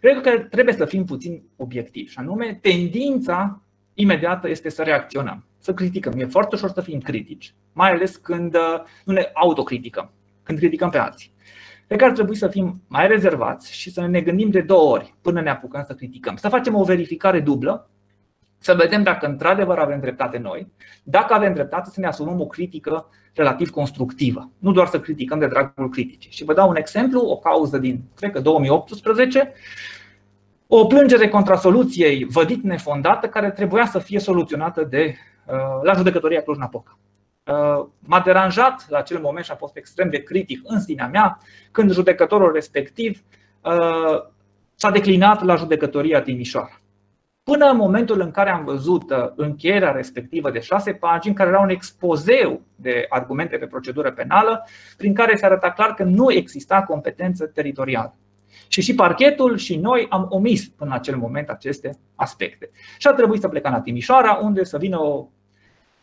Cred 0.00 0.20
că 0.20 0.30
trebuie 0.38 0.74
să 0.74 0.84
fim 0.84 1.04
puțin 1.04 1.42
obiectivi, 1.56 2.10
și 2.10 2.18
anume, 2.18 2.58
tendința 2.62 3.62
imediată 3.94 4.48
este 4.48 4.68
să 4.68 4.82
reacționăm, 4.82 5.44
să 5.58 5.74
criticăm. 5.74 6.20
E 6.20 6.24
foarte 6.24 6.54
ușor 6.54 6.70
să 6.70 6.80
fim 6.80 7.00
critici, 7.00 7.54
mai 7.72 7.90
ales 7.90 8.16
când 8.16 8.54
uh, 8.54 8.82
nu 9.04 9.12
ne 9.12 9.30
autocriticăm, 9.34 10.10
când 10.42 10.58
criticăm 10.58 10.90
pe 10.90 10.98
alții. 10.98 11.32
Cred 11.86 11.98
că 11.98 12.04
ar 12.04 12.12
trebui 12.12 12.36
să 12.36 12.48
fim 12.48 12.82
mai 12.86 13.08
rezervați 13.08 13.74
și 13.74 13.90
să 13.90 14.06
ne 14.06 14.20
gândim 14.20 14.50
de 14.50 14.60
două 14.60 14.90
ori 14.90 15.14
până 15.22 15.40
ne 15.40 15.50
apucăm 15.50 15.84
să 15.86 15.94
criticăm. 15.94 16.36
Să 16.36 16.48
facem 16.48 16.74
o 16.74 16.84
verificare 16.84 17.40
dublă 17.40 17.89
să 18.62 18.74
vedem 18.74 19.02
dacă 19.02 19.26
într-adevăr 19.26 19.78
avem 19.78 20.00
dreptate 20.00 20.38
noi, 20.38 20.72
dacă 21.02 21.34
avem 21.34 21.52
dreptate 21.52 21.90
să 21.90 22.00
ne 22.00 22.06
asumăm 22.06 22.40
o 22.40 22.46
critică 22.46 23.08
relativ 23.34 23.70
constructivă, 23.70 24.50
nu 24.58 24.72
doar 24.72 24.86
să 24.86 25.00
criticăm 25.00 25.38
de 25.38 25.46
dragul 25.46 25.88
criticii. 25.88 26.30
Și 26.30 26.44
vă 26.44 26.54
dau 26.54 26.68
un 26.68 26.76
exemplu, 26.76 27.20
o 27.20 27.36
cauză 27.36 27.78
din, 27.78 28.02
cred 28.16 28.32
că 28.32 28.40
2018, 28.40 29.52
o 30.66 30.86
plângere 30.86 31.28
contra 31.28 31.56
soluției 31.56 32.24
vădit 32.24 32.62
nefondată 32.62 33.28
care 33.28 33.50
trebuia 33.50 33.86
să 33.86 33.98
fie 33.98 34.18
soluționată 34.18 34.84
de, 34.84 35.14
uh, 35.46 35.82
la 35.82 35.92
judecătoria 35.92 36.42
Cluj-Napoca. 36.42 36.98
Uh, 37.44 37.86
m-a 37.98 38.20
deranjat 38.20 38.86
la 38.88 38.98
acel 38.98 39.20
moment 39.20 39.44
și 39.44 39.50
a 39.50 39.56
fost 39.56 39.76
extrem 39.76 40.10
de 40.10 40.22
critic 40.22 40.60
în 40.64 40.80
sinea 40.80 41.06
mea 41.06 41.38
când 41.70 41.92
judecătorul 41.92 42.52
respectiv 42.52 43.22
uh, 43.60 44.20
s-a 44.74 44.90
declinat 44.90 45.44
la 45.44 45.56
judecătoria 45.56 46.22
Timișoara 46.22 46.79
până 47.50 47.66
în 47.70 47.76
momentul 47.76 48.20
în 48.20 48.30
care 48.30 48.50
am 48.50 48.64
văzut 48.64 49.10
uh, 49.10 49.16
încheierea 49.34 49.90
respectivă 49.90 50.50
de 50.50 50.60
șase 50.60 50.92
pagini, 50.92 51.34
care 51.34 51.48
era 51.48 51.60
un 51.60 51.68
expozeu 51.68 52.60
de 52.76 53.06
argumente 53.08 53.56
pe 53.56 53.66
procedură 53.66 54.12
penală, 54.12 54.66
prin 54.96 55.14
care 55.14 55.36
se 55.36 55.46
arăta 55.46 55.70
clar 55.70 55.94
că 55.94 56.02
nu 56.02 56.32
exista 56.32 56.82
competență 56.82 57.46
teritorială. 57.46 58.14
Și 58.68 58.80
și 58.80 58.94
parchetul 58.94 59.56
și 59.56 59.76
noi 59.76 60.06
am 60.10 60.26
omis 60.30 60.68
până 60.68 60.90
în 60.90 60.96
acel 60.96 61.16
moment 61.16 61.48
aceste 61.48 61.98
aspecte. 62.14 62.70
Și 62.98 63.06
a 63.06 63.12
trebuit 63.12 63.40
să 63.40 63.48
plecăm 63.48 63.72
la 63.72 63.80
Timișoara, 63.80 64.38
unde 64.42 64.64
să 64.64 64.78
vină 64.78 64.98
o 64.98 65.26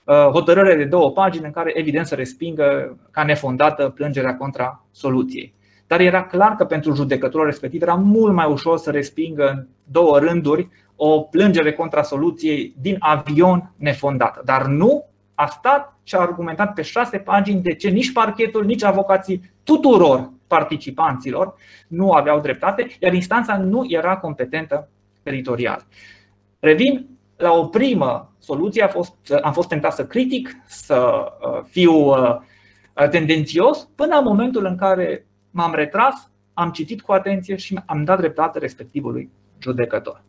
uh, 0.04 0.16
hotărâre 0.16 0.76
de 0.76 0.86
două 0.86 1.12
pagini 1.12 1.46
în 1.46 1.52
care 1.52 1.72
evident 1.76 2.06
să 2.06 2.16
respingă 2.16 2.98
ca 3.12 3.24
nefondată 3.24 3.90
plângerea 3.90 4.36
contra 4.36 4.86
soluției. 4.92 5.54
Dar 5.88 6.00
era 6.00 6.24
clar 6.24 6.56
că 6.56 6.66
pentru 6.66 6.94
judecătorul 6.94 7.46
respectiv 7.46 7.82
era 7.82 7.94
mult 7.94 8.34
mai 8.34 8.52
ușor 8.52 8.78
să 8.78 8.92
respingă 8.92 9.50
în 9.50 9.68
două 9.84 10.20
rânduri 10.20 10.70
o 10.98 11.22
plângere 11.22 11.74
contra 11.74 12.04
soluției 12.04 12.74
din 12.82 12.96
avion 13.00 13.74
nefondată. 13.76 14.42
Dar 14.46 14.66
nu 14.66 15.06
a 15.36 15.46
stat 15.46 16.00
și 16.04 16.16
a 16.16 16.20
argumentat 16.20 16.74
pe 16.74 16.82
șase 16.82 17.18
pagini 17.18 17.62
de 17.62 17.74
ce 17.74 17.90
nici 17.90 18.12
parchetul, 18.12 18.66
nici 18.66 18.84
avocații 18.84 19.52
tuturor 19.64 20.32
participanților 20.48 21.54
nu 21.88 22.12
aveau 22.12 22.40
dreptate, 22.40 22.88
iar 23.00 23.14
instanța 23.14 23.58
nu 23.58 23.86
era 23.88 24.18
competentă 24.18 24.90
teritorial. 25.24 25.86
Revin 26.60 27.08
la 27.38 27.52
o 27.52 27.66
primă 27.66 28.32
soluție, 28.40 28.84
a 28.84 28.88
fost, 28.88 29.14
am 29.42 29.54
fost 29.54 29.68
tentat 29.68 29.94
să 29.94 30.06
critic, 30.06 30.56
să 30.66 31.26
uh, 31.42 31.64
fiu 31.70 31.94
uh, 31.94 32.36
tendențios, 33.10 33.90
până 33.96 34.18
în 34.18 34.24
momentul 34.24 34.66
în 34.66 34.76
care 34.76 35.26
m-am 35.52 35.74
retras, 35.74 36.32
am 36.54 36.72
citit 36.72 37.02
cu 37.02 37.12
atenție 37.12 37.56
și 37.56 37.80
am 37.86 38.04
dat 38.04 38.20
dreptate 38.20 38.60
respectivului 38.60 39.30
judecător. 39.60 40.22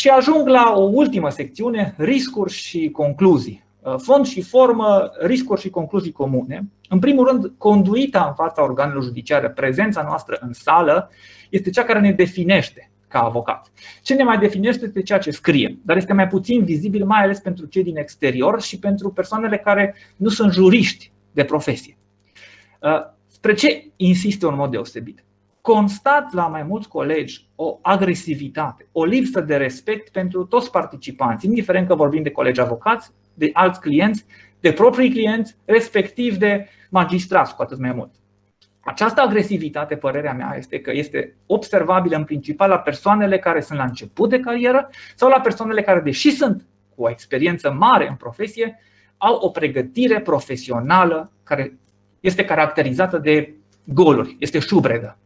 Și 0.00 0.08
ajung 0.08 0.48
la 0.48 0.72
o 0.76 0.82
ultimă 0.82 1.30
secțiune, 1.30 1.94
riscuri 1.96 2.52
și 2.52 2.90
concluzii. 2.90 3.64
Uh, 3.80 3.94
fond 3.98 4.26
și 4.26 4.42
formă, 4.42 5.10
riscuri 5.20 5.60
și 5.60 5.70
concluzii 5.70 6.12
comune. 6.12 6.68
În 6.88 6.98
primul 6.98 7.26
rând, 7.26 7.52
conduita 7.58 8.24
în 8.24 8.34
fața 8.34 8.62
organelor 8.62 9.02
judiciare, 9.02 9.50
prezența 9.50 10.02
noastră 10.02 10.38
în 10.40 10.52
sală, 10.52 11.10
este 11.50 11.70
cea 11.70 11.84
care 11.84 12.00
ne 12.00 12.12
definește 12.12 12.90
ca 13.08 13.20
avocat. 13.20 13.72
Ce 14.02 14.14
ne 14.14 14.22
mai 14.22 14.38
definește 14.38 14.84
este 14.84 15.02
ceea 15.02 15.18
ce 15.18 15.30
scriem, 15.30 15.78
dar 15.82 15.96
este 15.96 16.12
mai 16.12 16.28
puțin 16.28 16.64
vizibil, 16.64 17.04
mai 17.04 17.22
ales 17.22 17.38
pentru 17.38 17.66
cei 17.66 17.82
din 17.82 17.96
exterior 17.96 18.62
și 18.62 18.78
pentru 18.78 19.10
persoanele 19.10 19.58
care 19.58 19.94
nu 20.16 20.28
sunt 20.28 20.52
juriști 20.52 21.12
de 21.32 21.44
profesie. 21.44 21.96
Uh, 22.82 23.00
spre 23.26 23.54
ce 23.54 23.90
insistă 23.96 24.46
un 24.46 24.54
mod 24.54 24.70
deosebit? 24.70 25.24
Constat 25.60 26.32
la 26.32 26.46
mai 26.46 26.62
mulți 26.62 26.88
colegi 26.88 27.48
o 27.54 27.78
agresivitate, 27.82 28.88
o 28.92 29.04
lipsă 29.04 29.40
de 29.40 29.56
respect 29.56 30.08
pentru 30.08 30.44
toți 30.44 30.70
participanții, 30.70 31.48
indiferent 31.48 31.86
că 31.86 31.94
vorbim 31.94 32.22
de 32.22 32.30
colegi 32.30 32.60
avocați, 32.60 33.10
de 33.34 33.50
alți 33.52 33.80
clienți, 33.80 34.24
de 34.60 34.72
proprii 34.72 35.10
clienți, 35.10 35.56
respectiv 35.64 36.36
de 36.36 36.68
magistrați, 36.90 37.54
cu 37.54 37.62
atât 37.62 37.78
mai 37.78 37.92
mult. 37.92 38.10
Această 38.80 39.20
agresivitate, 39.20 39.96
părerea 39.96 40.32
mea, 40.32 40.54
este 40.56 40.80
că 40.80 40.90
este 40.94 41.36
observabilă 41.46 42.16
în 42.16 42.24
principal 42.24 42.68
la 42.68 42.78
persoanele 42.78 43.38
care 43.38 43.60
sunt 43.60 43.78
la 43.78 43.84
început 43.84 44.28
de 44.28 44.40
carieră 44.40 44.90
sau 45.14 45.28
la 45.28 45.40
persoanele 45.40 45.82
care, 45.82 46.00
deși 46.00 46.30
sunt 46.30 46.66
cu 46.94 47.02
o 47.02 47.10
experiență 47.10 47.72
mare 47.72 48.08
în 48.08 48.14
profesie, 48.14 48.78
au 49.16 49.34
o 49.34 49.48
pregătire 49.48 50.20
profesională 50.20 51.32
care 51.42 51.78
este 52.20 52.44
caracterizată 52.44 53.18
de 53.18 53.54
goluri, 53.86 54.36
este 54.38 54.58
șubredă 54.58 55.18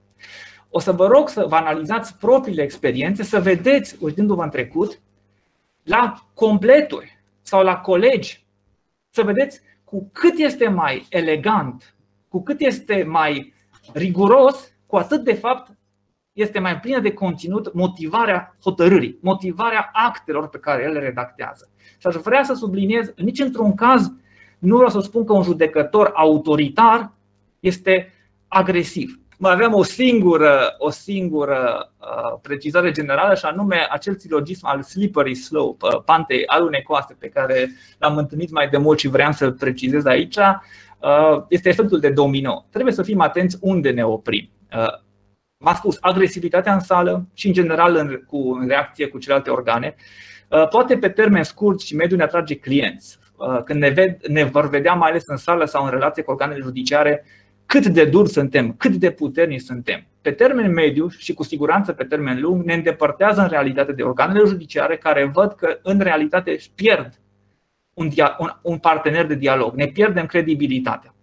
o 0.77 0.79
să 0.79 0.93
vă 0.93 1.07
rog 1.07 1.29
să 1.29 1.45
vă 1.49 1.55
analizați 1.55 2.17
propriile 2.17 2.63
experiențe, 2.63 3.23
să 3.23 3.41
vedeți, 3.41 3.97
uitându-vă 4.01 4.43
în 4.43 4.51
trecut, 4.51 5.01
la 5.83 6.15
completuri 6.35 7.23
sau 7.43 7.63
la 7.63 7.77
colegi, 7.77 8.47
să 9.09 9.23
vedeți 9.23 9.61
cu 9.85 10.11
cât 10.13 10.39
este 10.39 10.69
mai 10.69 11.07
elegant, 11.11 11.95
cu 12.29 12.43
cât 12.43 12.61
este 12.61 13.05
mai 13.09 13.55
riguros, 13.93 14.73
cu 14.87 14.97
atât 14.97 15.25
de 15.25 15.33
fapt 15.33 15.71
este 16.33 16.59
mai 16.59 16.81
plină 16.81 17.01
de 17.01 17.13
conținut 17.13 17.75
motivarea 17.75 18.57
hotărârii, 18.63 19.19
motivarea 19.21 19.91
actelor 19.93 20.49
pe 20.49 20.59
care 20.59 20.83
el 20.83 20.93
le 20.93 20.99
redactează. 20.99 21.71
Și 21.99 22.07
aș 22.07 22.15
vrea 22.15 22.43
să 22.43 22.55
subliniez, 22.55 23.13
nici 23.17 23.41
într-un 23.41 23.75
caz 23.75 24.13
nu 24.59 24.75
vreau 24.75 24.91
să 24.91 25.01
spun 25.01 25.25
că 25.25 25.33
un 25.33 25.43
judecător 25.43 26.11
autoritar 26.15 27.13
este 27.61 28.13
agresiv. 28.49 29.19
Mai 29.39 29.53
aveam 29.53 29.75
o 29.75 29.83
singură, 29.83 30.75
o 30.79 30.91
singură 30.91 31.91
uh, 32.01 32.39
precizare 32.43 32.91
generală 32.91 33.35
și 33.35 33.45
anume 33.45 33.87
acel 33.91 34.17
silogism 34.19 34.67
al 34.67 34.83
slippery 34.83 35.35
slope, 35.35 35.87
uh, 35.87 36.03
pantei 36.05 36.47
alunecoase 36.47 37.17
pe 37.19 37.29
care 37.29 37.71
l-am 37.99 38.17
întâlnit 38.17 38.51
mai 38.51 38.69
de 38.69 38.77
mult 38.77 38.99
și 38.99 39.09
vreau 39.09 39.33
să-l 39.33 39.53
precizez 39.53 40.05
aici, 40.05 40.37
uh, 40.37 41.43
este 41.49 41.69
efectul 41.69 42.01
de 42.01 42.11
domino. 42.11 42.67
Trebuie 42.71 42.95
să 42.95 43.03
fim 43.03 43.21
atenți 43.21 43.57
unde 43.61 43.91
ne 43.91 44.05
oprim. 44.05 44.51
Uh, 44.77 45.03
M-a 45.65 45.75
spus, 45.75 45.97
agresivitatea 46.01 46.75
în 46.75 46.81
sală 46.81 47.27
și 47.35 47.47
în 47.47 47.53
general 47.53 47.97
în, 47.97 48.23
cu, 48.27 48.59
în 48.61 48.69
reacție 48.69 49.07
cu 49.07 49.19
celelalte 49.19 49.51
organe, 49.51 49.95
uh, 50.49 50.69
poate 50.69 50.97
pe 50.99 51.09
termen 51.09 51.43
scurt 51.43 51.81
și 51.81 51.95
mediu 51.95 52.17
ne 52.17 52.23
atrage 52.23 52.59
clienți. 52.59 53.19
Uh, 53.37 53.61
când 53.65 53.81
ne, 53.81 53.89
ved, 53.89 54.17
ne 54.27 54.45
vor 54.45 54.69
vedea 54.69 54.95
mai 54.95 55.11
ales 55.11 55.23
în 55.27 55.37
sală 55.37 55.65
sau 55.65 55.85
în 55.85 55.91
relație 55.91 56.23
cu 56.23 56.31
organele 56.31 56.61
judiciare, 56.63 57.25
cât 57.67 57.87
de 57.87 58.05
dur 58.05 58.29
suntem, 58.29 58.73
cât 58.73 58.93
de 58.93 59.11
puternici 59.11 59.61
suntem. 59.61 60.07
Pe 60.21 60.31
termen 60.31 60.73
mediu 60.73 61.09
și 61.09 61.35
cu 61.35 61.43
siguranță 61.43 61.93
pe 61.93 62.05
termen 62.05 62.41
lung 62.41 62.65
ne 62.65 62.75
îndepărtează 62.75 63.41
în 63.41 63.49
realitate 63.49 63.93
de 63.93 64.03
organele 64.03 64.45
judiciare 64.47 64.97
care 64.97 65.31
văd 65.35 65.53
că 65.53 65.79
în 65.83 65.99
realitate 65.99 66.51
își 66.51 66.71
pierd 66.75 67.21
un, 67.95 68.09
dia- 68.11 68.37
un, 68.39 68.51
un 68.63 68.79
partener 68.79 69.27
de 69.27 69.35
dialog, 69.35 69.75
ne 69.75 69.87
pierdem 69.87 70.27
credibilitatea. 70.27 71.15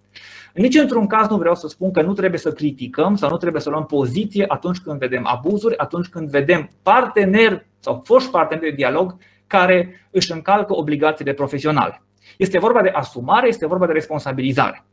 Nici 0.54 0.76
într-un 0.76 1.08
caz 1.08 1.28
nu 1.28 1.38
vreau 1.38 1.56
să 1.56 1.68
spun 1.68 1.92
că 1.92 2.02
nu 2.02 2.14
trebuie 2.14 2.40
să 2.40 2.52
criticăm 2.52 3.16
sau 3.16 3.30
nu 3.30 3.38
trebuie 3.38 3.62
să 3.62 3.70
luăm 3.70 3.86
poziție 3.86 4.46
atunci 4.48 4.80
când 4.80 5.00
vedem 5.00 5.26
abuzuri, 5.26 5.78
atunci 5.78 6.08
când 6.08 6.30
vedem 6.30 6.70
parteneri 6.84 7.66
sau 7.80 8.02
foști 8.06 8.30
parteneri 8.30 8.70
de 8.70 8.76
dialog 8.76 9.18
care 9.48 10.08
își 10.12 10.32
încalcă 10.32 10.76
obligațiile 10.76 11.34
profesionale. 11.34 12.02
Este 12.38 12.60
vorba 12.60 12.82
de 12.82 12.90
asumare, 12.90 13.48
este 13.48 13.68
vorba 13.68 13.86
de 13.86 13.94
responsabilizare. 13.94 14.86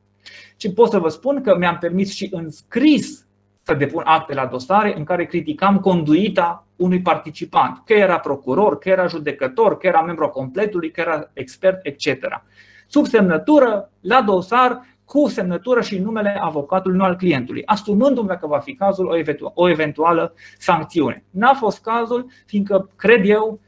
Și 0.56 0.72
pot 0.72 0.90
să 0.90 0.98
vă 0.98 1.08
spun 1.08 1.42
că 1.42 1.56
mi-am 1.56 1.78
permis 1.78 2.14
și 2.14 2.28
în 2.30 2.50
scris 2.50 3.26
să 3.62 3.74
depun 3.74 4.02
acte 4.04 4.34
la 4.34 4.46
dosare 4.46 4.96
în 4.96 5.04
care 5.04 5.26
criticam 5.26 5.78
conduita 5.78 6.66
unui 6.76 7.00
participant, 7.00 7.82
că 7.84 7.92
era 7.92 8.18
procuror, 8.18 8.78
că 8.78 8.88
era 8.88 9.06
judecător, 9.06 9.76
că 9.76 9.86
era 9.86 10.02
membru 10.02 10.28
completului, 10.28 10.90
că 10.90 11.00
era 11.00 11.30
expert, 11.32 11.86
etc. 11.86 12.42
Sub 12.88 13.06
semnătură, 13.06 13.90
la 14.00 14.22
dosar, 14.22 14.86
cu 15.04 15.28
semnătură 15.28 15.80
și 15.80 15.98
numele 15.98 16.38
avocatului, 16.40 16.96
nu 16.96 17.04
al 17.04 17.16
clientului, 17.16 17.62
asumându-mi 17.66 18.28
dacă 18.28 18.46
va 18.46 18.58
fi 18.58 18.74
cazul 18.74 19.24
o 19.54 19.68
eventuală 19.68 20.34
sancțiune. 20.58 21.24
N-a 21.30 21.54
fost 21.54 21.82
cazul, 21.82 22.26
fiindcă, 22.46 22.90
cred 22.96 23.28
eu, 23.28 23.60
Uh, 23.60 23.67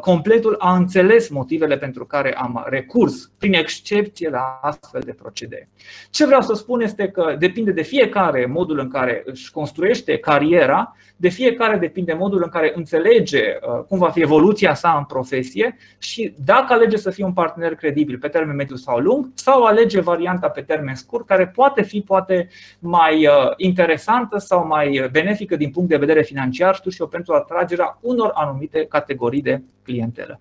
completul 0.00 0.54
a 0.58 0.76
înțeles 0.76 1.28
motivele 1.28 1.78
pentru 1.78 2.06
care 2.06 2.34
am 2.34 2.64
recurs, 2.68 3.30
prin 3.38 3.54
excepție 3.54 4.28
la 4.28 4.58
astfel 4.62 5.02
de 5.04 5.12
procedee. 5.12 5.68
Ce 6.10 6.26
vreau 6.26 6.40
să 6.40 6.54
spun 6.54 6.80
este 6.80 7.08
că 7.08 7.36
depinde 7.38 7.70
de 7.70 7.82
fiecare 7.82 8.46
modul 8.46 8.78
în 8.78 8.88
care 8.88 9.22
își 9.24 9.50
construiește 9.50 10.18
cariera, 10.18 10.96
de 11.20 11.28
fiecare 11.28 11.78
depinde 11.78 12.12
modul 12.12 12.42
în 12.42 12.48
care 12.48 12.72
înțelege 12.74 13.42
uh, 13.42 13.84
cum 13.88 13.98
va 13.98 14.10
fi 14.10 14.20
evoluția 14.20 14.74
sa 14.74 14.94
în 14.98 15.04
profesie 15.04 15.76
și 15.98 16.34
dacă 16.44 16.72
alege 16.72 16.96
să 16.96 17.10
fie 17.10 17.24
un 17.24 17.32
partener 17.32 17.74
credibil 17.74 18.18
pe 18.18 18.28
termen 18.28 18.56
mediu 18.56 18.76
sau 18.76 18.98
lung 18.98 19.30
sau 19.34 19.62
alege 19.62 20.00
varianta 20.00 20.48
pe 20.48 20.60
termen 20.60 20.94
scurt 20.94 21.26
care 21.26 21.46
poate 21.46 21.82
fi 21.82 22.00
poate 22.00 22.48
mai 22.78 23.26
uh, 23.26 23.32
interesantă 23.56 24.38
sau 24.38 24.66
mai 24.66 25.08
benefică 25.12 25.56
din 25.56 25.70
punct 25.70 25.88
de 25.88 25.96
vedere 25.96 26.22
financiar, 26.22 26.74
știu 26.74 26.90
și 26.90 27.00
eu, 27.00 27.06
pentru 27.06 27.34
atragerea 27.34 27.98
unor 28.00 28.30
anumite 28.34 28.86
categorii 28.86 29.42
de 29.42 29.62
clientelă. 29.82 30.40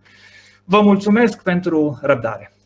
Vă 0.63 0.82
mulțumesc 0.82 1.44
pentru 1.44 2.00
răbdare. 2.02 2.57